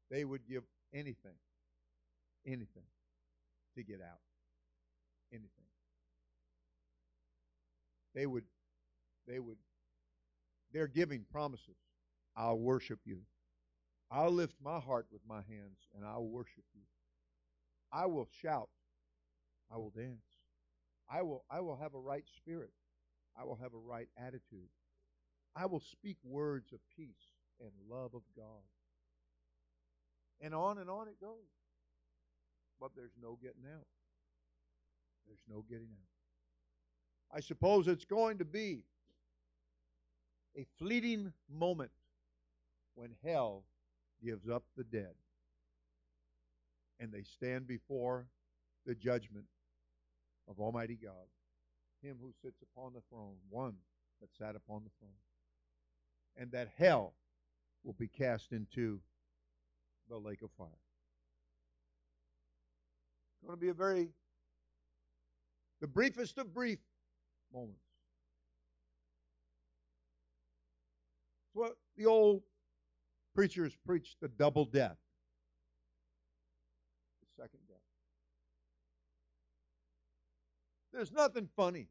[0.09, 1.37] They would give anything,
[2.45, 2.83] anything
[3.75, 4.19] to get out.
[5.31, 5.49] Anything.
[8.13, 8.43] They would,
[9.27, 9.57] they would,
[10.71, 11.77] they're giving promises.
[12.35, 13.21] I'll worship you.
[14.11, 16.81] I'll lift my heart with my hands and I'll worship you.
[17.91, 18.69] I will shout.
[19.71, 20.19] I will dance.
[21.09, 22.71] I will I will have a right spirit.
[23.39, 24.69] I will have a right attitude.
[25.55, 28.63] I will speak words of peace and love of God.
[30.41, 31.51] And on and on it goes.
[32.79, 33.87] But there's no getting out.
[35.27, 37.37] There's no getting out.
[37.37, 38.83] I suppose it's going to be
[40.57, 41.91] a fleeting moment
[42.95, 43.63] when hell
[44.23, 45.13] gives up the dead
[46.99, 48.27] and they stand before
[48.85, 49.45] the judgment
[50.47, 51.27] of Almighty God,
[52.03, 53.75] Him who sits upon the throne, one
[54.19, 55.11] that sat upon the throne.
[56.35, 57.13] And that hell
[57.83, 58.99] will be cast into
[60.09, 60.67] the lake of fire.
[63.31, 64.09] It's going to be a very,
[65.79, 66.79] the briefest of brief
[67.53, 67.79] moments.
[71.47, 72.41] It's what the old
[73.33, 74.97] preachers preached the double death,
[77.21, 77.77] the second death.
[80.93, 81.87] There's nothing funny.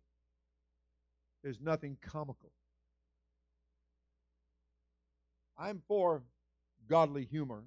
[1.42, 2.52] There's nothing comical.
[5.58, 6.22] I'm for
[6.88, 7.64] godly humor.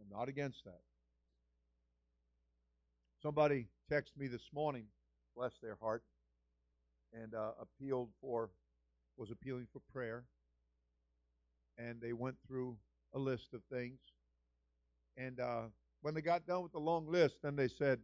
[0.00, 0.80] I'm not against that.
[3.22, 4.84] Somebody texted me this morning,
[5.36, 6.02] bless their heart,
[7.12, 8.50] and uh, appealed for,
[9.16, 10.24] was appealing for prayer.
[11.78, 12.76] And they went through
[13.14, 13.98] a list of things.
[15.16, 15.62] And uh,
[16.02, 18.00] when they got done with the long list, then they said,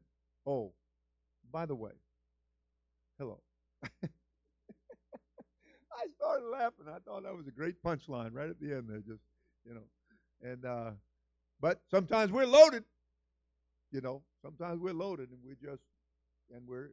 [0.46, 0.72] Oh,
[1.52, 1.92] by the way,
[3.18, 3.40] hello.
[5.92, 6.86] I started laughing.
[6.88, 9.22] I thought that was a great punchline right at the end there, just
[9.64, 9.84] you know.
[10.42, 10.90] And uh,
[11.60, 12.84] but sometimes we're loaded,
[13.90, 14.22] you know.
[14.42, 15.82] Sometimes we're loaded and we're just
[16.54, 16.90] and we're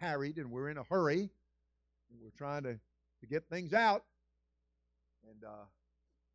[0.00, 1.30] harried and we're in a hurry
[2.10, 2.74] and we're trying to
[3.20, 4.04] to get things out.
[5.28, 5.66] And uh,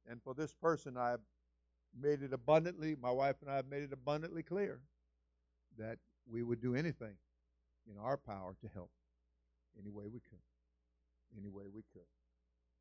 [0.10, 1.22] and for this person, I have
[2.00, 2.96] made it abundantly.
[3.02, 4.80] My wife and I have made it abundantly clear
[5.78, 5.98] that
[6.32, 7.16] we would do anything
[7.90, 8.92] in our power to help
[9.78, 10.40] any way we could.
[11.38, 12.08] Any way we could.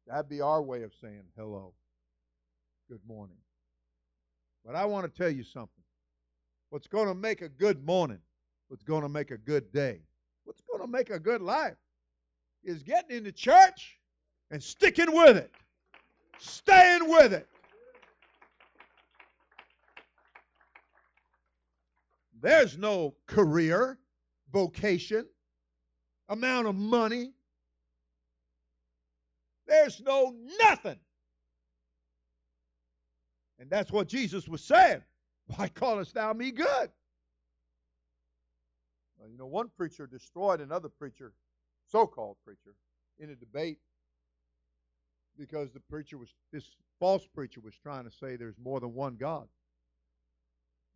[0.07, 1.75] That'd be our way of saying hello.
[2.89, 3.37] Good morning.
[4.65, 5.85] But I want to tell you something.
[6.71, 8.21] What's going to make a good morning,
[8.69, 10.01] what's going to make a good day,
[10.45, 11.77] what's going to make a good life
[12.65, 13.99] is getting into church
[14.51, 15.51] and sticking with it,
[16.39, 17.49] staying with it.
[22.41, 23.99] There's no career,
[24.53, 25.27] vocation,
[26.29, 27.33] amount of money.
[29.67, 30.99] There's no nothing.
[33.59, 35.03] And that's what Jesus was saying.
[35.57, 36.91] Why callest thou me good?
[39.19, 41.33] Well, you know, one preacher destroyed another preacher,
[41.87, 42.75] so called preacher,
[43.19, 43.79] in a debate
[45.39, 46.65] because the preacher was, this
[46.99, 49.47] false preacher was trying to say there's more than one God.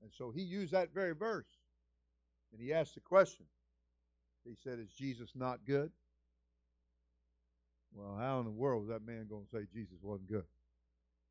[0.03, 1.47] And so he used that very verse.
[2.53, 3.47] And he asked the question.
[4.45, 5.91] He said, Is Jesus not good?
[7.95, 10.45] Well, how in the world was that man going to say Jesus wasn't good?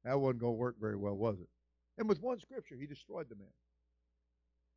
[0.03, 1.49] That wasn't going to work very well, was it?
[1.97, 3.47] And with one scripture, he destroyed the man.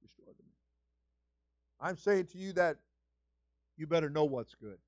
[0.03, 1.91] Destroyed the man.
[1.91, 2.79] I'm saying to you that
[3.77, 4.79] you better know what's good.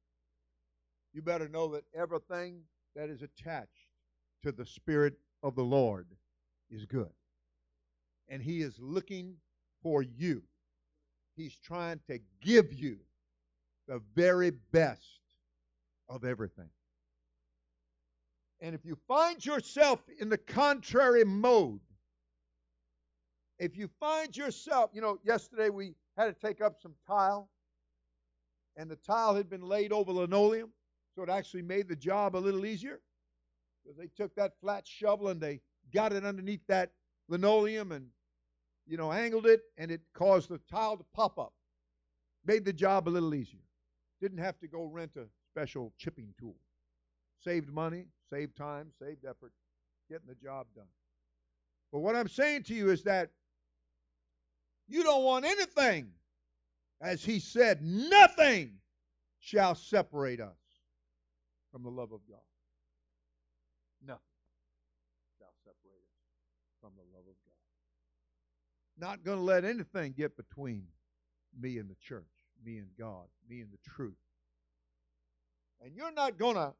[1.12, 2.60] You better know that everything
[2.94, 3.88] that is attached
[4.42, 6.06] to the Spirit of the Lord
[6.70, 7.10] is good.
[8.28, 9.36] And He is looking
[9.82, 10.42] for you.
[11.36, 12.98] He's trying to give you
[13.88, 15.20] the very best
[16.08, 16.68] of everything.
[18.60, 21.80] And if you find yourself in the contrary mode,
[23.58, 27.50] if you find yourself, you know, yesterday we had to take up some tile,
[28.76, 30.70] and the tile had been laid over linoleum,
[31.14, 33.00] so it actually made the job a little easier.
[33.84, 35.60] So they took that flat shovel and they
[35.94, 36.92] got it underneath that
[37.28, 38.06] linoleum and,
[38.86, 41.52] you know, angled it, and it caused the tile to pop up.
[42.44, 43.65] Made the job a little easier.
[44.20, 46.56] Didn't have to go rent a special chipping tool.
[47.42, 49.52] Saved money, saved time, saved effort,
[50.08, 50.88] getting the job done.
[51.92, 53.30] But what I'm saying to you is that
[54.88, 56.08] you don't want anything.
[57.00, 58.72] As he said, nothing
[59.38, 60.56] shall separate us
[61.70, 62.40] from the love of God.
[64.02, 64.20] Nothing
[65.38, 69.08] shall separate us from the love of God.
[69.08, 70.84] Not going to let anything get between
[71.60, 72.24] me and the church,
[72.66, 74.16] me and God, me and the truth.
[75.80, 76.74] And you're not going to.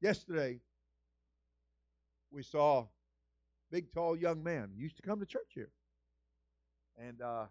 [0.00, 0.60] Yesterday,
[2.30, 2.86] we saw a
[3.70, 4.70] big, tall young man.
[4.74, 5.70] He used to come to church here.
[6.98, 7.44] And uh,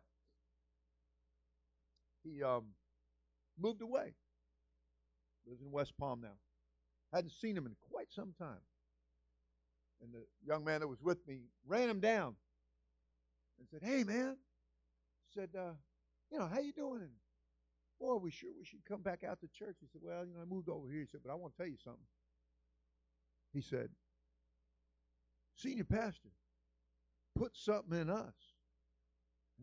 [2.23, 2.65] he um,
[3.59, 4.13] moved away.
[5.47, 6.37] Lives in West Palm now.
[7.13, 8.61] Hadn't seen him in quite some time.
[10.01, 12.35] And the young man that was with me ran him down
[13.59, 14.35] and said, "Hey, man,"
[15.33, 15.73] said, uh,
[16.31, 17.11] "You know, how you doing?" And
[17.99, 19.77] boy, we sure we should come back out to church.
[19.79, 21.57] He said, "Well, you know, I moved over here." He said, "But I want to
[21.57, 22.07] tell you something."
[23.53, 23.89] He said,
[25.55, 26.31] "Senior pastor,
[27.35, 28.53] put something in us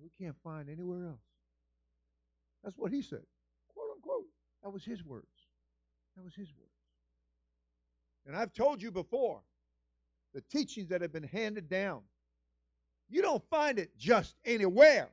[0.03, 1.21] we can't find anywhere else.
[2.63, 3.25] That's what he said,
[3.69, 4.27] quote unquote.
[4.63, 5.27] That was his words.
[6.17, 6.73] That was his words.
[8.27, 9.41] And I've told you before
[10.35, 12.03] the teachings that have been handed down,
[13.09, 15.09] you don't find it just anywhere.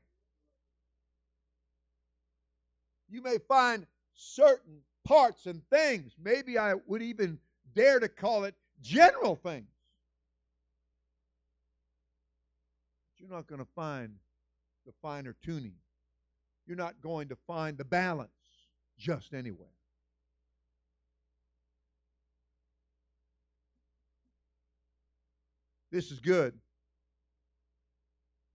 [3.10, 6.14] You may find certain parts and things.
[6.22, 7.40] Maybe I would even
[7.74, 9.68] dare to call it general things.
[13.10, 14.16] But you're not going to find
[14.86, 15.76] the finer tuning.
[16.68, 18.32] You're not going to find the balance
[18.98, 19.68] just anywhere.
[25.92, 26.54] This is good.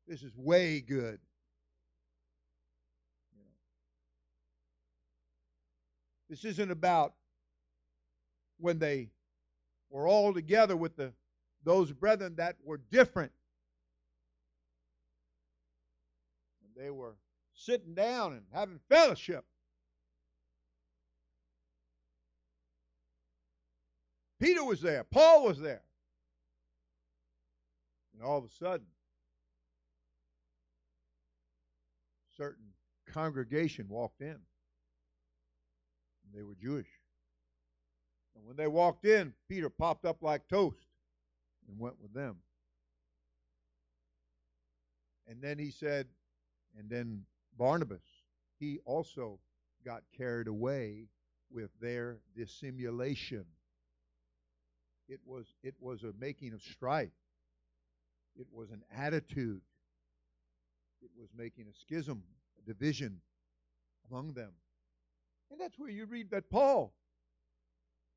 [0.06, 1.20] This is way good.
[6.30, 7.14] This isn't about
[8.58, 9.10] when they
[9.90, 11.12] were all together with the
[11.64, 13.32] those brethren that were different.
[16.62, 17.16] And they were
[17.52, 19.44] sitting down and having fellowship.
[24.38, 25.82] Peter was there, Paul was there.
[28.14, 28.86] And all of a sudden,
[32.36, 32.66] certain
[33.12, 34.38] congregation walked in.
[36.34, 36.88] They were Jewish.
[38.34, 40.86] And when they walked in, Peter popped up like toast
[41.68, 42.36] and went with them.
[45.26, 46.06] And then he said,
[46.78, 47.24] and then
[47.56, 48.02] Barnabas,
[48.58, 49.38] he also
[49.84, 51.08] got carried away
[51.50, 53.44] with their dissimulation.
[55.08, 57.10] It was it was a making of strife.
[58.36, 59.60] It was an attitude.
[61.02, 62.22] It was making a schism,
[62.58, 63.20] a division
[64.08, 64.52] among them.
[65.50, 66.92] And that's where you read that Paul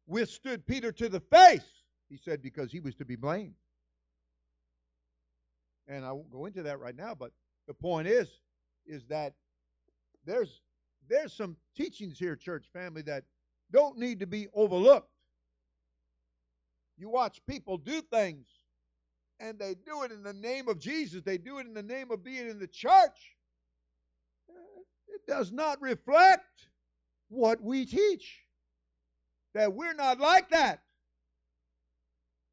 [0.07, 1.83] withstood Peter to the face.
[2.09, 3.55] He said because he was to be blamed.
[5.87, 7.31] And I won't go into that right now, but
[7.67, 8.27] the point is,
[8.85, 9.33] is that
[10.25, 10.61] there's
[11.09, 13.25] there's some teachings here, church family, that
[13.71, 15.09] don't need to be overlooked.
[16.97, 18.47] You watch people do things,
[19.39, 21.23] and they do it in the name of Jesus.
[21.23, 23.35] They do it in the name of being in the church.
[25.07, 26.69] It does not reflect
[27.33, 28.39] what we teach.
[29.53, 30.81] That we're not like that.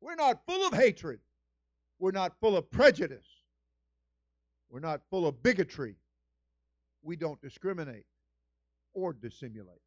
[0.01, 1.21] We're not full of hatred.
[1.99, 3.27] We're not full of prejudice.
[4.71, 5.97] We're not full of bigotry.
[7.03, 8.05] We don't discriminate
[8.93, 9.81] or dissimulate.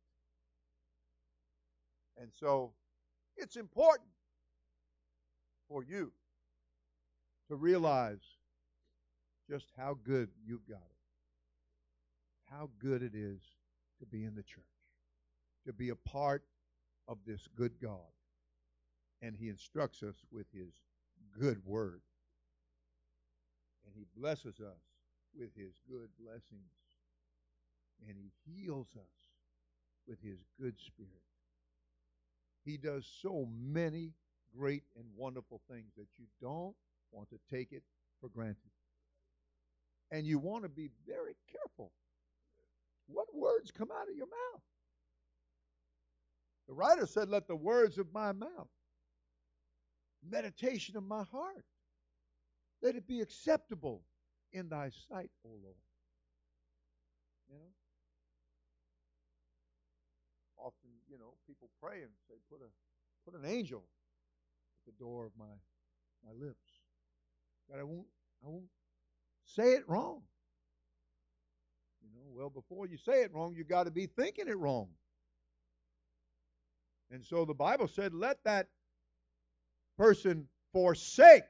[2.17, 2.73] And so
[3.37, 4.09] it's important
[5.67, 6.11] for you
[7.49, 8.21] to realize
[9.49, 13.41] just how good you've got it, how good it is
[13.99, 14.72] to be in the church
[15.65, 16.43] to be a part
[17.07, 18.11] of this good God.
[19.21, 20.73] And He instructs us with His
[21.39, 22.01] good word.
[23.85, 24.81] And He blesses us
[25.37, 26.71] with His good blessings.
[28.07, 29.29] And He heals us
[30.07, 31.11] with His good spirit.
[32.65, 34.13] He does so many
[34.57, 36.75] great and wonderful things that you don't
[37.11, 37.83] want to take it
[38.21, 38.71] for granted.
[40.11, 41.91] And you want to be very careful
[43.07, 44.61] what words come out of your mouth.
[46.73, 48.67] The writer said, Let the words of my mouth,
[50.27, 51.63] meditation of my heart,
[52.81, 54.01] let it be acceptable
[54.53, 55.75] in thy sight, O Lord.
[57.47, 57.69] You know?
[60.57, 62.69] Often, you know, people pray and say, put a
[63.23, 63.83] put an angel
[64.79, 65.45] at the door of my
[66.25, 66.81] my lips.
[67.69, 68.07] That I won't
[68.43, 68.65] I won't
[69.45, 70.23] say it wrong.
[72.01, 74.87] You know, well before you say it wrong, you got to be thinking it wrong.
[77.13, 78.69] And so the Bible said, let that
[79.99, 81.43] person forsake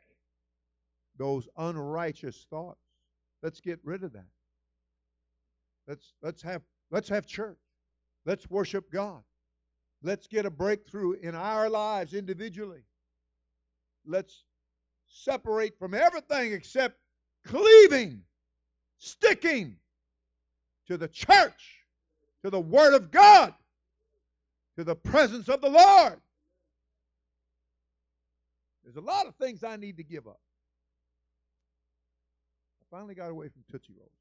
[1.17, 2.81] those unrighteous thoughts.
[3.41, 4.27] Let's get rid of that.
[5.87, 6.61] Let's let's have
[6.91, 7.57] let's have church.
[8.25, 9.23] Let's worship God.
[10.01, 12.83] Let's get a breakthrough in our lives individually.
[14.05, 14.43] Let's
[15.07, 16.97] separate from everything except
[17.45, 18.21] cleaving,
[18.97, 19.77] sticking
[20.87, 21.85] to the church,
[22.43, 23.53] to the Word of God
[24.77, 26.19] to the presence of the Lord.
[28.83, 30.39] There's a lot of things I need to give up.
[32.81, 34.11] I finally got away from Tootsie Rolls.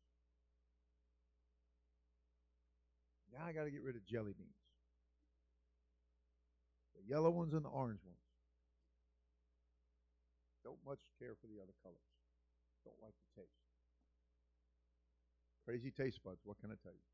[3.33, 4.55] Now I got to get rid of jelly beans.
[6.97, 8.19] The yellow ones and the orange ones.
[10.63, 11.99] Don't much care for the other colors.
[12.85, 13.59] Don't like the taste.
[15.65, 17.07] Crazy taste buds, what can I tell you?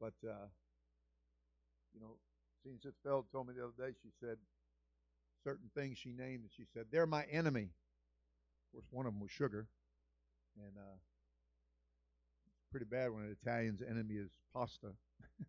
[0.00, 0.48] But uh,
[1.94, 2.16] you know,
[2.62, 4.36] Jean Sitzfeld told me the other day, she said
[5.44, 7.70] certain things she named, and she said, they're my enemy.
[8.66, 9.66] Of course, one of them was sugar.
[10.56, 10.96] And uh,
[12.46, 14.88] it's pretty bad when an Italian's enemy is pasta.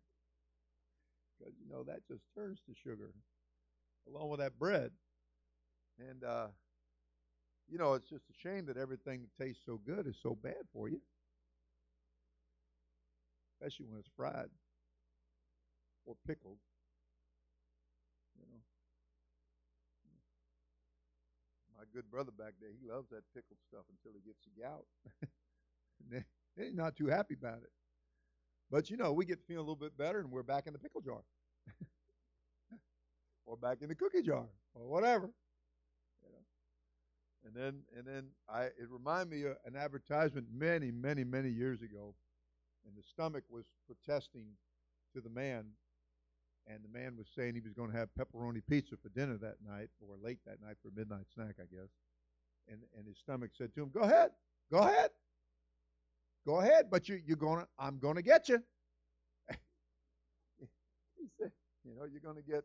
[1.38, 3.10] Because, you know, that just turns to sugar
[4.08, 4.92] along with that bread.
[5.98, 6.48] And, uh,
[7.68, 10.62] you know, it's just a shame that everything that tastes so good is so bad
[10.72, 11.00] for you,
[13.60, 14.50] especially when it's fried.
[16.06, 16.58] Or pickled.
[18.38, 18.60] You know.
[21.78, 24.86] My good brother back there, he loves that pickled stuff until he gets the gout.
[26.56, 27.70] he's not too happy about it.
[28.70, 30.72] But you know, we get to feel a little bit better and we're back in
[30.72, 31.22] the pickle jar.
[33.46, 35.30] or back in the cookie jar or whatever.
[36.22, 36.44] You know.
[37.44, 41.82] And then and then I it reminded me of an advertisement many, many, many years
[41.82, 42.14] ago.
[42.86, 44.46] And the stomach was protesting
[45.14, 45.66] to the man
[46.66, 49.56] and the man was saying he was going to have pepperoni pizza for dinner that
[49.66, 51.90] night or late that night for a midnight snack, I guess.
[52.68, 54.30] And and his stomach said to him, "Go ahead,
[54.70, 55.10] go ahead,
[56.46, 58.62] go ahead, but you you're gonna I'm gonna get you."
[61.18, 61.52] he said,
[61.84, 62.64] "You know, you're gonna get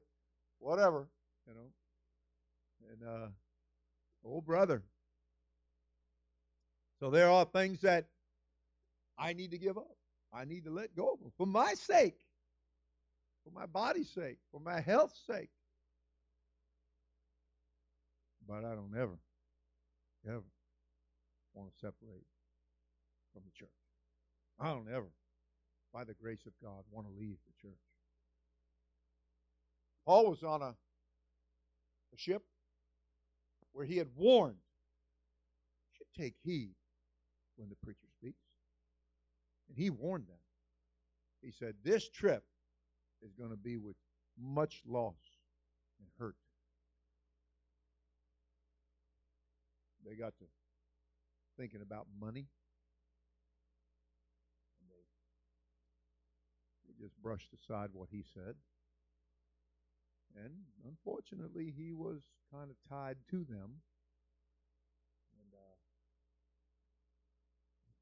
[0.59, 1.07] whatever,
[1.47, 1.71] you know."
[2.91, 3.27] And uh,
[4.25, 4.83] oh brother,
[6.99, 8.07] so there are things that
[9.17, 9.97] I need to give up.
[10.33, 12.19] I need to let go of them for my sake
[13.47, 15.49] for my body's sake, for my health's sake.
[18.47, 19.17] But I don't ever,
[20.27, 20.43] ever
[21.53, 22.25] want to separate
[23.33, 23.69] from the church.
[24.59, 25.11] I don't ever,
[25.93, 27.77] by the grace of God, want to leave the church.
[30.05, 30.73] Paul was on a,
[32.13, 32.43] a ship
[33.73, 34.55] where he had warned,
[35.97, 36.73] should take heed
[37.57, 38.39] when the preacher speaks.
[39.67, 40.37] And he warned them.
[41.41, 42.43] He said, This trip
[43.21, 43.95] is going to be with
[44.39, 45.15] much loss
[45.99, 46.35] and hurt.
[50.05, 50.45] They got to
[51.57, 52.47] thinking about money.
[54.79, 55.03] And they,
[56.85, 58.55] they just brushed aside what he said.
[60.35, 60.53] And
[60.85, 62.21] unfortunately, he was
[62.53, 63.81] kind of tied to them.
[65.33, 65.77] And uh,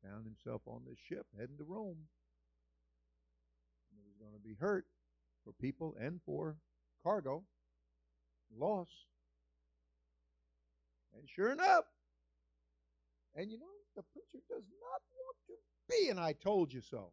[0.04, 2.08] found himself on this ship heading to Rome.
[3.90, 4.86] And he was going to be hurt
[5.46, 6.58] for people and for
[7.04, 7.44] cargo
[8.58, 8.90] loss.
[11.18, 11.86] And sure enough,
[13.36, 13.66] and you know,
[13.96, 15.54] the preacher does not want to
[15.90, 17.12] be, and I told you so.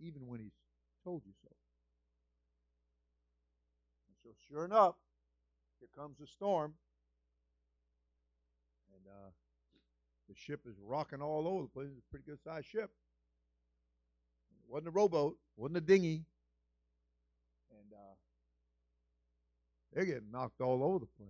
[0.00, 0.56] Even when he's
[1.04, 1.48] told you so.
[4.08, 4.94] And so, sure enough,
[5.78, 6.74] here comes a storm.
[8.94, 9.30] And uh,
[10.28, 11.88] the ship is rocking all over the place.
[11.90, 12.90] It's a pretty good sized ship
[14.72, 16.24] wasn't a rowboat, wasn't a dinghy,
[17.70, 18.14] and uh,
[19.92, 21.28] they're getting knocked all over the place.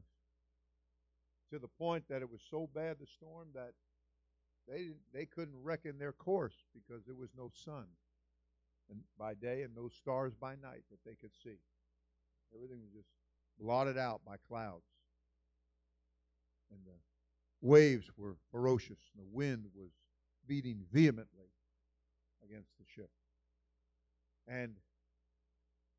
[1.51, 3.73] To the point that it was so bad the storm that
[4.69, 7.85] they they couldn't reckon their course because there was no sun
[8.89, 11.59] and by day and no stars by night that they could see.
[12.55, 13.09] Everything was just
[13.59, 14.87] blotted out by clouds.
[16.71, 16.99] And the
[17.61, 19.91] waves were ferocious, and the wind was
[20.47, 21.51] beating vehemently
[22.45, 23.11] against the ship.
[24.49, 24.75] And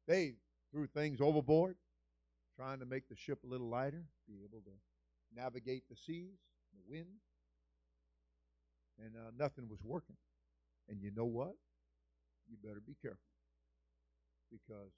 [0.08, 0.36] they
[0.72, 1.76] threw things overboard,
[2.56, 4.72] trying to make the ship a little lighter, be able to
[5.36, 6.38] navigate the seas,
[6.74, 7.08] the wind.
[9.00, 10.18] And uh, nothing was working.
[10.90, 11.54] And you know what?
[12.50, 13.20] You better be careful
[14.52, 14.92] because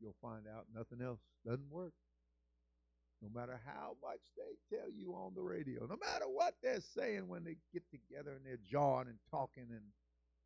[0.00, 1.92] you'll find out nothing else doesn't work.
[3.22, 7.26] No matter how much they tell you on the radio, no matter what they're saying
[7.26, 9.82] when they get together and they're jawing and talking and,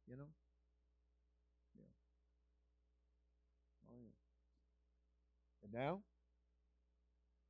[0.09, 0.29] you know,
[5.62, 6.01] And now,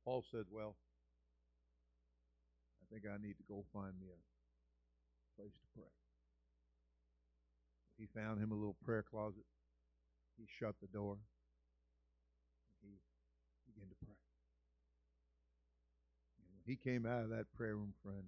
[0.05, 0.75] Paul said, Well,
[2.81, 5.91] I think I need to go find me a place to pray.
[7.97, 9.45] He found him a little prayer closet.
[10.37, 11.17] He shut the door.
[12.81, 12.99] He
[13.65, 14.17] began to pray.
[16.37, 18.25] And when he came out of that prayer room, friend,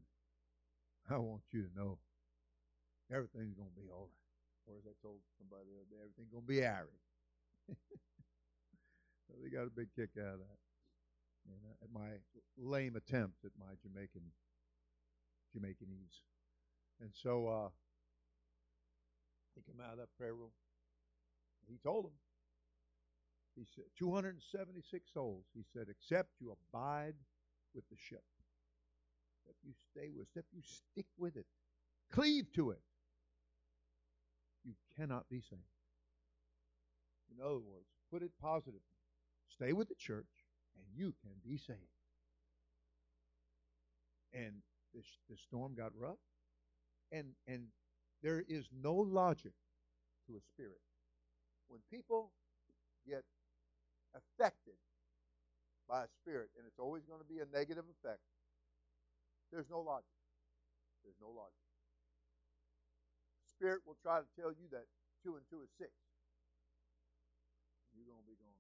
[1.09, 1.97] I want you to know
[3.11, 4.25] everything's going to be all right.
[4.67, 7.03] Or as I told somebody the other day, everything's going to be irie.
[9.27, 10.59] So they got a big kick out of that.
[11.47, 12.17] And uh, at my
[12.57, 14.23] lame attempt at my Jamaican
[15.55, 16.21] Jamaicanese.
[17.01, 17.69] And so uh,
[19.65, 20.51] came out of that prayer room.
[21.67, 22.17] He told them,
[23.55, 25.45] he said, 276 souls.
[25.53, 27.15] He said, except you abide
[27.73, 28.23] with the ship.
[29.41, 31.45] Except you stay with, except you stick with it,
[32.11, 32.81] cleave to it,
[34.63, 35.61] you cannot be saved.
[37.31, 38.94] In other words, put it positively.
[39.55, 40.27] Stay with the church,
[40.75, 41.79] and you can be saved.
[44.33, 44.61] And
[44.93, 46.19] the, the storm got rough,
[47.11, 47.67] and and
[48.21, 49.53] there is no logic
[50.27, 50.81] to a spirit.
[51.67, 52.31] When people
[53.07, 53.23] get
[54.15, 54.75] affected
[55.87, 58.19] by a spirit, and it's always going to be a negative effect,
[59.51, 60.19] there's no logic.
[61.03, 61.63] There's no logic.
[63.47, 64.83] Spirit will try to tell you that
[65.23, 65.93] two and two is six.
[67.95, 68.59] You're going to be going.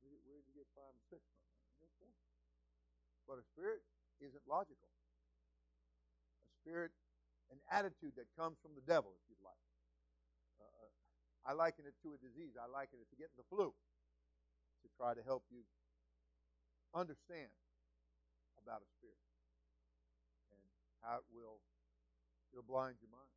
[0.00, 1.20] Where did, where did you get five and six
[1.98, 2.08] from?
[3.28, 3.84] But a spirit
[4.24, 4.88] isn't logical.
[6.48, 6.96] A spirit,
[7.52, 9.60] an attitude that comes from the devil, if you'd like.
[10.56, 10.92] Uh, uh,
[11.44, 12.56] I liken it to a disease.
[12.56, 13.76] I liken it to getting the flu
[14.80, 15.68] to try to help you
[16.96, 17.52] understand
[18.64, 19.20] about a spirit
[20.48, 20.60] and
[21.04, 21.60] how it will
[22.50, 23.36] it'll blind your mind.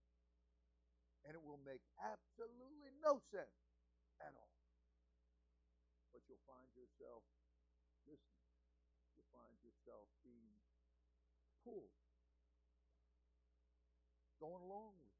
[1.28, 3.60] And it will make absolutely no sense
[4.24, 4.56] at all.
[6.16, 7.22] But you'll find yourself
[8.08, 8.41] listening
[9.32, 10.60] find yourself being
[11.64, 11.96] pulled,
[14.40, 15.12] going along with.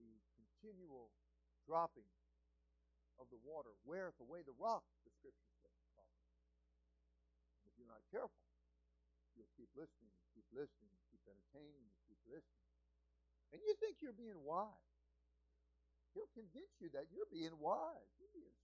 [0.00, 1.12] The continual
[1.68, 2.08] dropping
[3.20, 5.76] of the water weareth away the rock, the scripture says.
[7.68, 8.48] If you're not careful,
[9.36, 12.68] you'll keep listening, keep listening, keep entertaining, keep listening.
[13.52, 14.72] And you think you're being wise.
[16.16, 18.10] He'll convince you that you're being wise.
[18.16, 18.56] You're being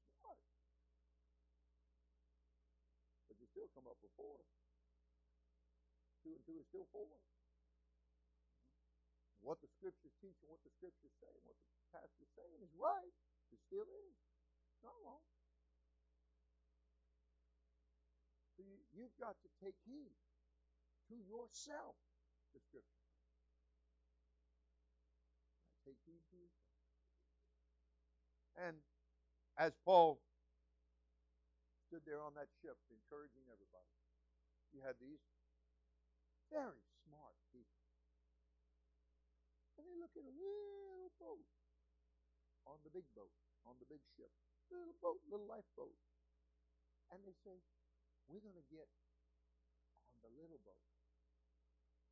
[3.57, 4.37] still come up with four.
[6.21, 7.09] Two and two is still four.
[9.41, 12.69] What the scriptures teach and what the scriptures say and what the pastor's saying is
[12.77, 13.17] right.
[13.49, 14.17] It still is.
[14.77, 15.25] It's not wrong.
[18.61, 20.13] So you, you've got to take heed
[21.09, 21.97] to yourself,
[22.53, 23.09] the scripture.
[25.89, 26.77] Take heed to yourself.
[28.61, 28.77] And
[29.57, 30.21] as Paul
[31.87, 33.95] stood there on that ship encouraging everybody.
[34.75, 35.23] You had these
[36.51, 37.79] very smart people.
[39.79, 41.47] And they look at a little boat
[42.67, 43.31] on the big boat,
[43.63, 44.35] on the big ship.
[44.67, 45.95] Little boat, little lifeboat.
[47.15, 47.55] And they say,
[48.27, 48.91] We're going to get
[50.11, 50.83] on the little boat.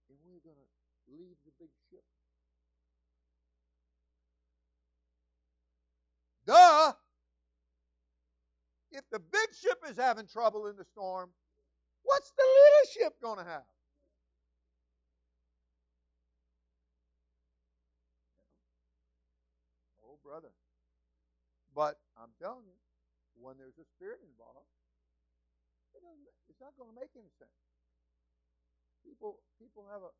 [0.06, 0.70] And we're going to
[1.10, 2.06] leave the big ship.
[6.46, 6.94] Duh!
[8.94, 11.30] If the big ship is having trouble in the storm,
[12.02, 13.66] what's the little ship going to have?
[20.06, 20.50] Oh, brother.
[21.74, 22.78] But I'm telling you,
[23.34, 24.70] when there's a spirit involved,
[26.48, 27.50] it's not going to make any sense.
[29.04, 30.10] People, people have a.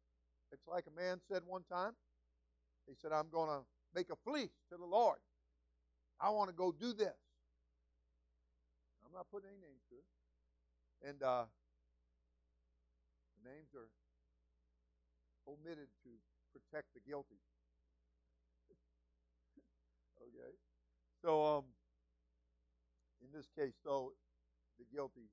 [0.53, 1.93] It's like a man said one time.
[2.87, 3.65] He said, "I'm going to
[3.95, 5.19] make a fleece to the Lord.
[6.21, 7.24] I want to go do this."
[9.15, 10.09] Not putting any names to it.
[11.07, 11.47] And uh,
[13.39, 13.87] the names are
[15.47, 16.11] omitted to
[16.51, 17.39] protect the guilty.
[20.27, 20.59] okay?
[21.23, 21.65] So, um,
[23.23, 24.19] in this case, though,
[24.83, 25.31] the guilty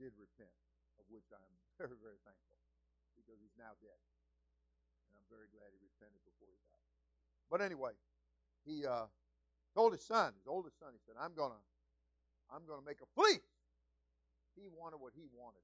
[0.00, 0.56] did repent,
[0.96, 2.56] of which I'm very, very thankful
[3.20, 4.00] because he's now dead.
[5.12, 6.88] And I'm very glad he repented before he died.
[7.52, 7.92] But anyway,
[8.64, 9.12] he uh,
[9.76, 11.60] told his son, his oldest son, he said, I'm going to
[12.50, 13.46] I'm going to make a fleece.
[14.58, 15.62] He wanted what he wanted,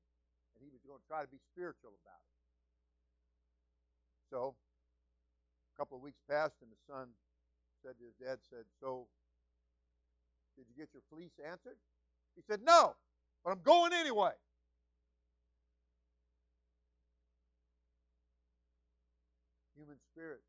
[0.54, 2.34] and he was going to try to be spiritual about it.
[4.30, 7.10] So, a couple of weeks passed, and the son
[7.82, 9.10] said to his dad, said, So,
[10.54, 11.76] did you get your fleece answered?
[12.34, 12.94] He said, No,
[13.44, 14.34] but I'm going anyway.
[19.76, 20.40] Human spirit.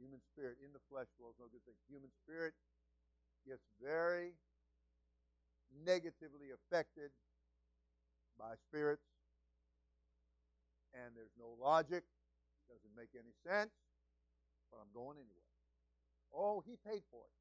[0.00, 1.78] Human spirit in the flesh dwells no good thing.
[1.86, 2.54] Human spirit
[3.46, 4.34] gets very
[5.84, 7.10] negatively affected
[8.38, 9.04] by spirits,
[10.94, 13.72] and there's no logic, It doesn't make any sense,
[14.70, 15.48] but I'm going anyway.
[16.34, 17.36] Oh, he paid for it.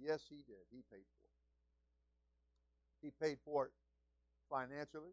[0.00, 0.64] Yes, he did.
[0.70, 1.38] He paid for it.
[3.02, 3.72] He paid for it
[4.50, 5.12] financially.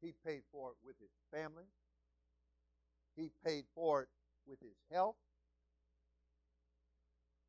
[0.00, 1.64] He paid for it with his family.
[3.16, 4.08] He paid for it
[4.46, 5.16] with his health.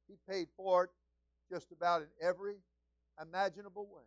[0.07, 0.89] He paid for it
[1.53, 2.55] just about in every
[3.21, 4.01] imaginable way.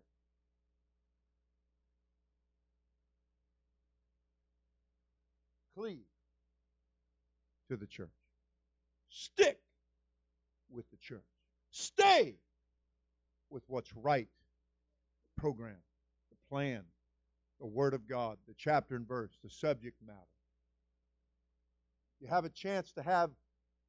[5.77, 6.09] Cleave
[7.69, 8.09] to the church.
[9.11, 9.61] Stick
[10.71, 11.21] with the church.
[11.71, 12.35] Stay
[13.51, 14.29] with what's right.
[15.37, 15.77] The program,
[16.31, 16.83] the plan,
[17.61, 20.19] the Word of God, the chapter and verse, the subject matter.
[22.21, 23.31] You have a chance to have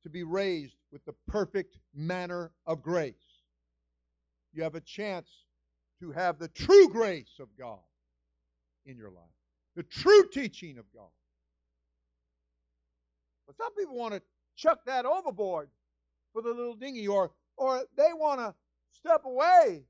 [0.04, 3.16] to be raised with the perfect manner of grace
[4.58, 5.30] you have a chance
[6.02, 7.80] to have the true grace of God
[8.88, 9.24] in your life,
[9.76, 11.10] the true teaching of God.
[13.46, 14.22] But some people want to
[14.56, 15.70] chuck that overboard
[16.34, 18.54] for the little dinghy, or or they want to
[18.92, 19.84] step away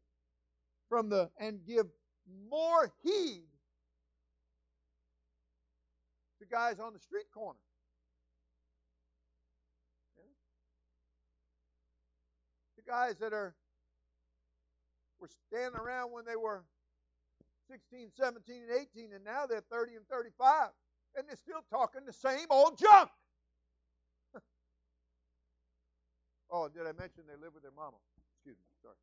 [0.89, 1.85] from the and give
[2.49, 3.47] more heed
[6.39, 7.59] to guys on the street corner.
[12.75, 13.55] To guys that are
[15.19, 16.63] were standing around when they were
[17.69, 20.69] 16, 17, and 18, and now they're 30 and 35,
[21.15, 23.09] and they're still talking the same old junk.
[26.51, 27.97] oh, did I mention they live with their mama?
[28.37, 28.95] Excuse me, sorry.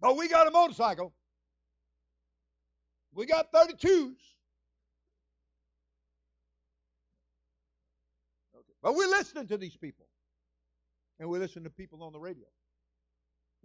[0.00, 1.12] But we got a motorcycle.
[3.14, 4.16] We got 32s.
[8.56, 8.74] Okay.
[8.82, 10.06] But we're listening to these people.
[11.20, 12.46] And we're listening to people on the radio.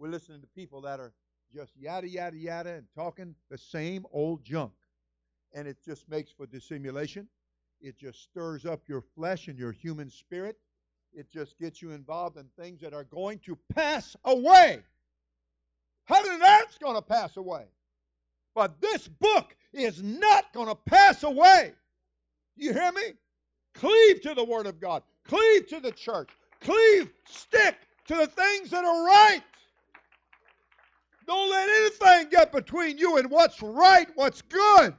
[0.00, 1.12] We're listening to people that are
[1.54, 4.72] just yada, yada, yada, and talking the same old junk.
[5.52, 7.28] And it just makes for dissimulation.
[7.82, 10.56] It just stirs up your flesh and your human spirit.
[11.12, 14.80] It just gets you involved in things that are going to pass away.
[16.06, 17.64] Heaven and earth's going to pass away.
[18.54, 21.74] But this book is not going to pass away.
[22.56, 23.12] You hear me?
[23.74, 25.02] Cleave to the Word of God.
[25.28, 26.30] Cleave to the church.
[26.62, 27.76] Cleave, stick
[28.06, 29.42] to the things that are right.
[31.30, 34.96] Don't let anything get between you and what's right, what's good.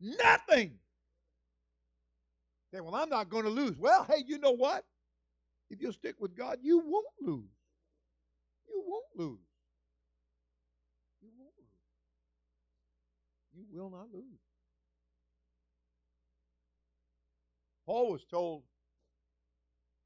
[0.00, 0.74] Nothing.
[2.72, 3.76] Say, well, I'm not going to lose.
[3.76, 4.84] Well, hey, you know what?
[5.68, 7.50] If you stick with God, you won't lose.
[8.68, 9.40] You won't lose.
[11.20, 11.66] You won't lose.
[13.52, 14.38] You will not lose.
[17.84, 18.62] Paul was told,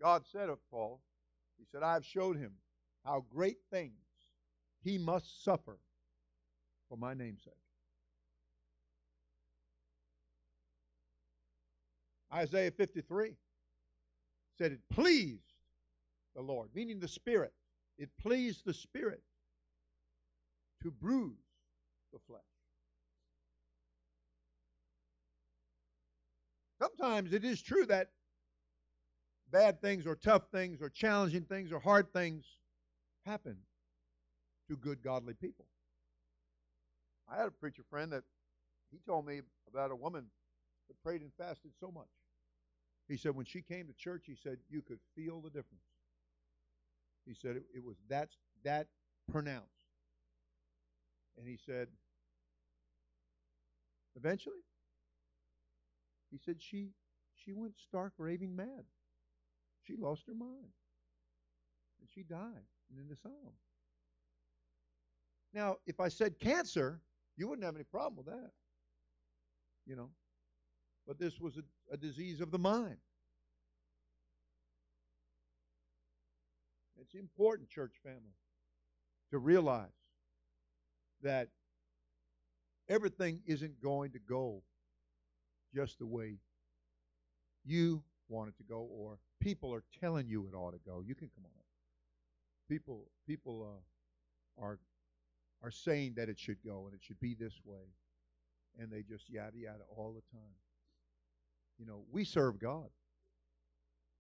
[0.00, 1.02] God said of Paul,
[1.58, 2.52] He said, I have showed him
[3.04, 4.05] how great things
[4.86, 5.78] he must suffer
[6.88, 7.52] for my name's sake.
[12.32, 13.32] Isaiah 53
[14.56, 15.42] said it pleased
[16.36, 17.52] the Lord, meaning the Spirit.
[17.98, 19.22] It pleased the Spirit
[20.84, 21.34] to bruise
[22.12, 22.40] the flesh.
[26.80, 28.10] Sometimes it is true that
[29.50, 32.44] bad things or tough things or challenging things or hard things
[33.24, 33.56] happen
[34.68, 35.66] to good, godly people.
[37.28, 38.24] I had a preacher friend that
[38.90, 40.26] he told me about a woman
[40.88, 42.08] that prayed and fasted so much.
[43.08, 45.84] He said when she came to church, he said you could feel the difference.
[47.24, 48.28] He said it, it was that
[48.64, 48.86] that
[49.30, 49.66] pronounced.
[51.36, 51.88] And he said,
[54.16, 54.64] eventually,
[56.30, 56.90] he said she
[57.34, 58.84] she went stark raving mad.
[59.82, 60.72] She lost her mind.
[62.00, 63.54] And she died in an asylum.
[65.52, 67.00] Now, if I said cancer,
[67.36, 68.50] you wouldn't have any problem with that.
[69.86, 70.10] You know.
[71.06, 72.96] But this was a, a disease of the mind.
[77.00, 78.34] It's important, church family,
[79.30, 79.86] to realize
[81.22, 81.48] that
[82.88, 84.62] everything isn't going to go
[85.74, 86.38] just the way
[87.64, 91.02] you want it to go or people are telling you it ought to go.
[91.06, 91.50] You can come on.
[92.68, 93.80] People people
[94.58, 94.78] uh, are
[95.66, 97.82] are saying that it should go and it should be this way.
[98.78, 100.54] And they just yada yada all the time.
[101.76, 102.88] You know, we serve God.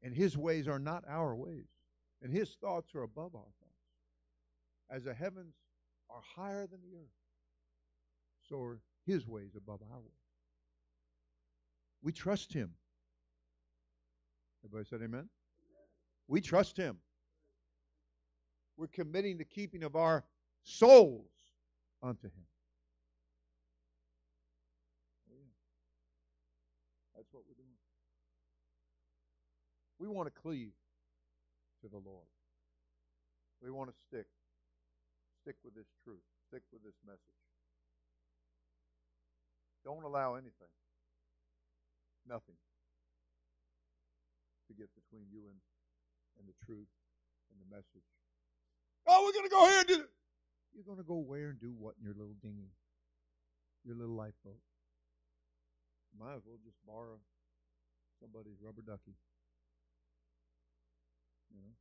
[0.02, 1.68] And his ways are not our ways.
[2.20, 3.72] And his thoughts are above our thoughts.
[4.90, 5.54] As the heavens
[6.10, 7.10] are higher than the earth,
[8.48, 10.12] so are his ways above our ways.
[12.02, 12.70] We trust him.
[14.64, 15.28] Everybody said amen?
[16.28, 16.96] We trust him.
[18.76, 20.24] We're committing the keeping of our
[20.64, 21.35] souls
[22.02, 22.46] unto him.
[25.30, 25.50] Oh,
[27.16, 27.78] That's what we're doing.
[29.98, 30.76] We want to cleave
[31.82, 32.28] to the Lord.
[33.62, 34.26] We want to stick.
[35.42, 36.20] Stick with this truth.
[36.48, 37.40] Stick with this message.
[39.84, 40.74] Don't allow anything,
[42.26, 42.58] nothing,
[44.66, 45.58] to get between you and,
[46.40, 46.90] and the truth
[47.50, 48.08] and the message.
[49.06, 50.15] Oh, we're going to go here and do it.
[50.76, 52.68] You're going to go where and do what in your little dinghy,
[53.82, 54.60] your little lifeboat?
[56.20, 57.16] Might as well just borrow
[58.20, 59.16] somebody's rubber ducky.
[61.48, 61.72] You know?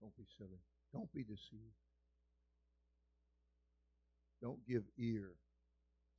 [0.00, 0.58] Don't be silly.
[0.92, 1.78] Don't be deceived.
[4.42, 5.30] Don't give ear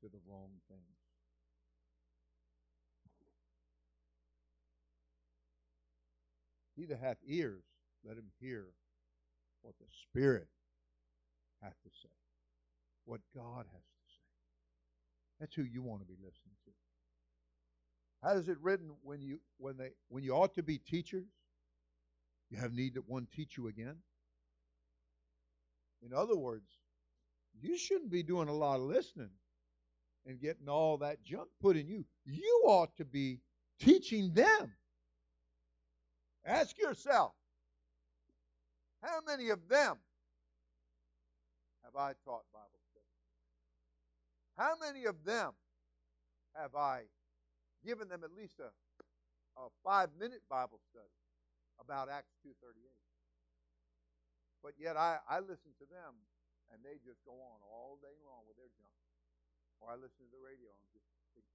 [0.02, 0.82] to the wrong things.
[6.78, 7.64] He that hath ears,
[8.06, 8.68] let him hear
[9.62, 10.48] what the Spirit
[11.62, 12.10] has to say,
[13.06, 14.24] what God has to say.
[15.40, 16.72] That's who you want to be listening to.
[18.24, 21.28] How is it written when you when they when you ought to be teachers?
[22.50, 23.98] You have need that one teach you again.
[26.02, 26.70] In other words,
[27.60, 29.30] you shouldn't be doing a lot of listening
[30.26, 32.06] and getting all that junk put in you.
[32.26, 33.42] You ought to be
[33.80, 34.74] teaching them.
[36.46, 37.34] Ask yourself,
[39.02, 39.98] how many of them
[41.84, 43.14] have I taught Bible study?
[44.58, 45.54] How many of them
[46.56, 47.06] have I
[47.86, 48.74] given them at least a,
[49.60, 51.14] a five minute Bible study
[51.80, 52.74] about Acts 2.38?
[54.64, 56.18] But yet I, I listen to them
[56.74, 58.98] and they just go on all day long with their junk.
[59.80, 61.06] Or I listen to the radio and just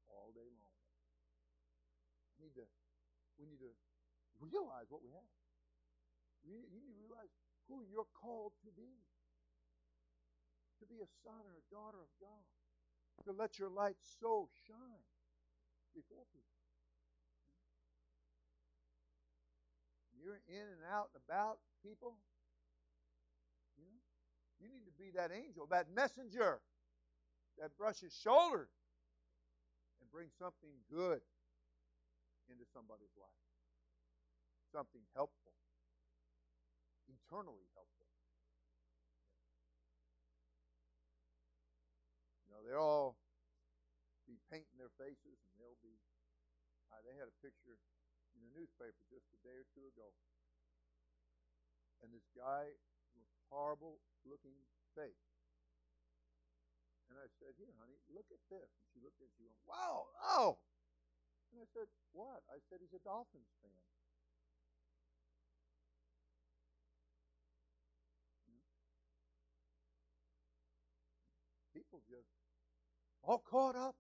[0.07, 0.73] all day long.
[2.39, 2.67] We need to,
[3.37, 3.75] we need to
[4.39, 5.42] realize what we have.
[6.43, 7.31] You need, to realize
[7.69, 8.99] who you're called to be.
[10.83, 12.45] To be a son or a daughter of God.
[13.27, 15.07] To let your light so shine
[15.95, 16.59] before people.
[20.19, 22.19] You're in and out and about people.
[23.79, 24.03] You know,
[24.59, 26.63] you need to be that angel, that messenger
[27.59, 28.71] that brushes shoulders
[30.01, 31.21] and brings something good
[32.51, 33.43] into somebody's life.
[34.73, 35.53] Something helpful,
[37.13, 38.09] eternally helpful.
[42.47, 43.17] You know, they'll all
[44.25, 45.97] be painting their faces and they'll be.
[46.93, 47.81] Uh, they had a picture
[48.37, 50.13] in the newspaper just a day or two ago.
[52.05, 52.69] And this guy
[53.17, 54.57] with horrible looking
[54.93, 55.33] face.
[57.13, 58.73] And I said, Here, honey, look at this.
[58.81, 60.61] And she looked at it and she went, Wow, oh.
[61.53, 62.41] And I said, What?
[62.49, 63.85] I said, He's a Dolphins fan.
[72.13, 72.29] Just
[73.25, 73.97] all caught up,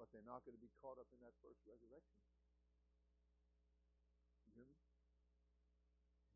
[0.00, 2.16] but they're not going to be caught up in that first resurrection.
[4.48, 4.80] You hear me?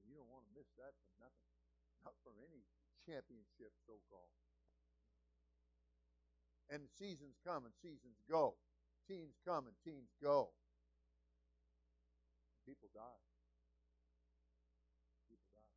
[0.02, 1.48] And you don't want to miss that for nothing.
[2.04, 2.68] Not for any
[3.08, 4.36] championship, so called.
[6.68, 8.58] And seasons come and seasons go.
[9.08, 10.52] Teams come and teams go.
[12.66, 13.22] People die.
[15.26, 15.74] People die.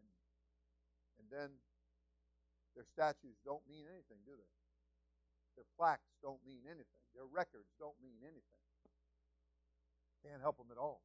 [0.00, 0.08] And
[1.18, 1.63] and then
[2.74, 4.52] their statues don't mean anything, do they?
[5.56, 7.02] Their plaques don't mean anything.
[7.14, 8.62] Their records don't mean anything.
[10.26, 11.02] Can't help them at all.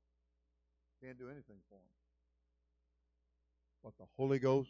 [1.04, 1.94] Can't do anything for them.
[3.84, 4.70] But the Holy Ghost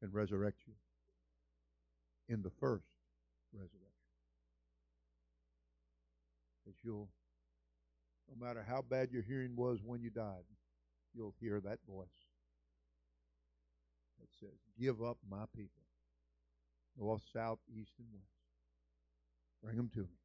[0.00, 0.74] can resurrect you
[2.28, 2.86] in the first
[3.52, 3.88] resurrection.
[6.66, 7.08] That you'll,
[8.28, 10.44] no matter how bad your hearing was when you died,
[11.14, 12.06] you'll hear that voice
[14.20, 15.82] that says, Give up my people,
[16.98, 18.24] north, south, east, and west.
[19.62, 20.18] Bring them to me.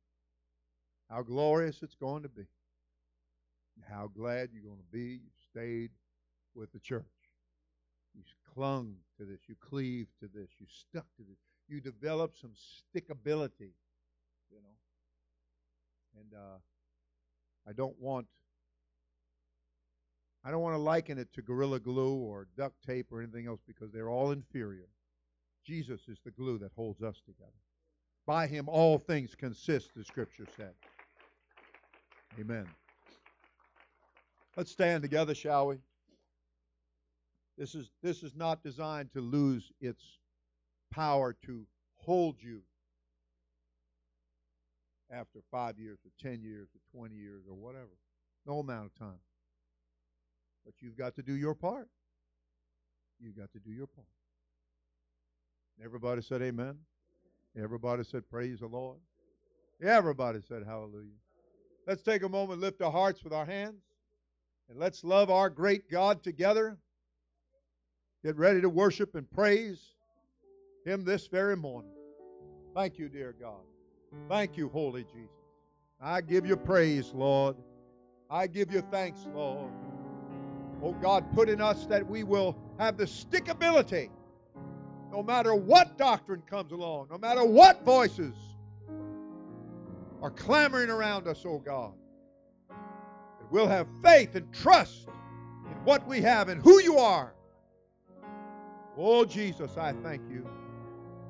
[1.09, 2.45] How glorious it's going to be.
[3.89, 5.91] How glad you're going to be you stayed
[6.55, 7.03] with the church.
[8.15, 8.23] You
[8.53, 9.39] clung to this.
[9.47, 10.49] You cleaved to this.
[10.59, 11.37] You stuck to this.
[11.67, 13.73] You developed some stickability,
[14.49, 14.75] you know.
[16.19, 16.57] And uh,
[17.67, 18.27] I don't want
[20.45, 23.61] I don't want to liken it to gorilla glue or duct tape or anything else
[23.65, 24.87] because they're all inferior.
[25.65, 27.49] Jesus is the glue that holds us together.
[28.27, 30.73] By him all things consist, the scripture said.
[32.39, 32.67] Amen.
[34.55, 35.77] Let's stand together, shall we?
[37.57, 40.03] This is, this is not designed to lose its
[40.91, 41.65] power to
[41.95, 42.61] hold you
[45.11, 47.97] after five years or ten years or 20 years or whatever.
[48.45, 49.19] No amount of time.
[50.65, 51.87] But you've got to do your part.
[53.19, 54.07] You've got to do your part.
[55.83, 56.75] Everybody said amen.
[57.61, 58.97] Everybody said praise the Lord.
[59.81, 61.11] Everybody said hallelujah.
[61.87, 63.83] Let's take a moment, lift our hearts with our hands,
[64.69, 66.77] and let's love our great God together.
[68.23, 69.93] Get ready to worship and praise
[70.85, 71.91] Him this very morning.
[72.73, 73.61] Thank you, dear God.
[74.27, 75.29] Thank you, Holy Jesus.
[76.01, 77.55] I give you praise, Lord.
[78.29, 79.71] I give you thanks, Lord.
[80.83, 84.09] Oh God, put in us that we will have the stickability
[85.15, 88.35] no matter what doctrine comes along, no matter what voices
[90.21, 91.93] are clamoring around us, oh God.
[92.69, 97.33] That we'll have faith and trust in what we have and who you are.
[98.97, 100.45] Oh Jesus, I thank you.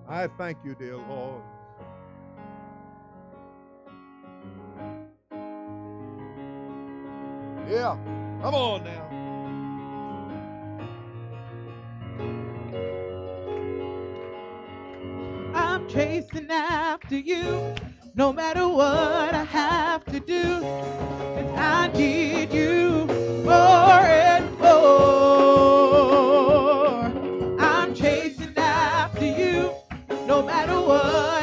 [0.07, 1.41] I thank you, dear Lord.
[7.69, 7.97] Yeah,
[8.41, 9.24] come on now.
[15.95, 17.73] chasing after you.
[18.15, 23.07] No matter what I have to do, cause I need you
[23.45, 24.75] more and more.
[27.57, 29.71] I'm chasing after you,
[30.27, 31.34] no matter what.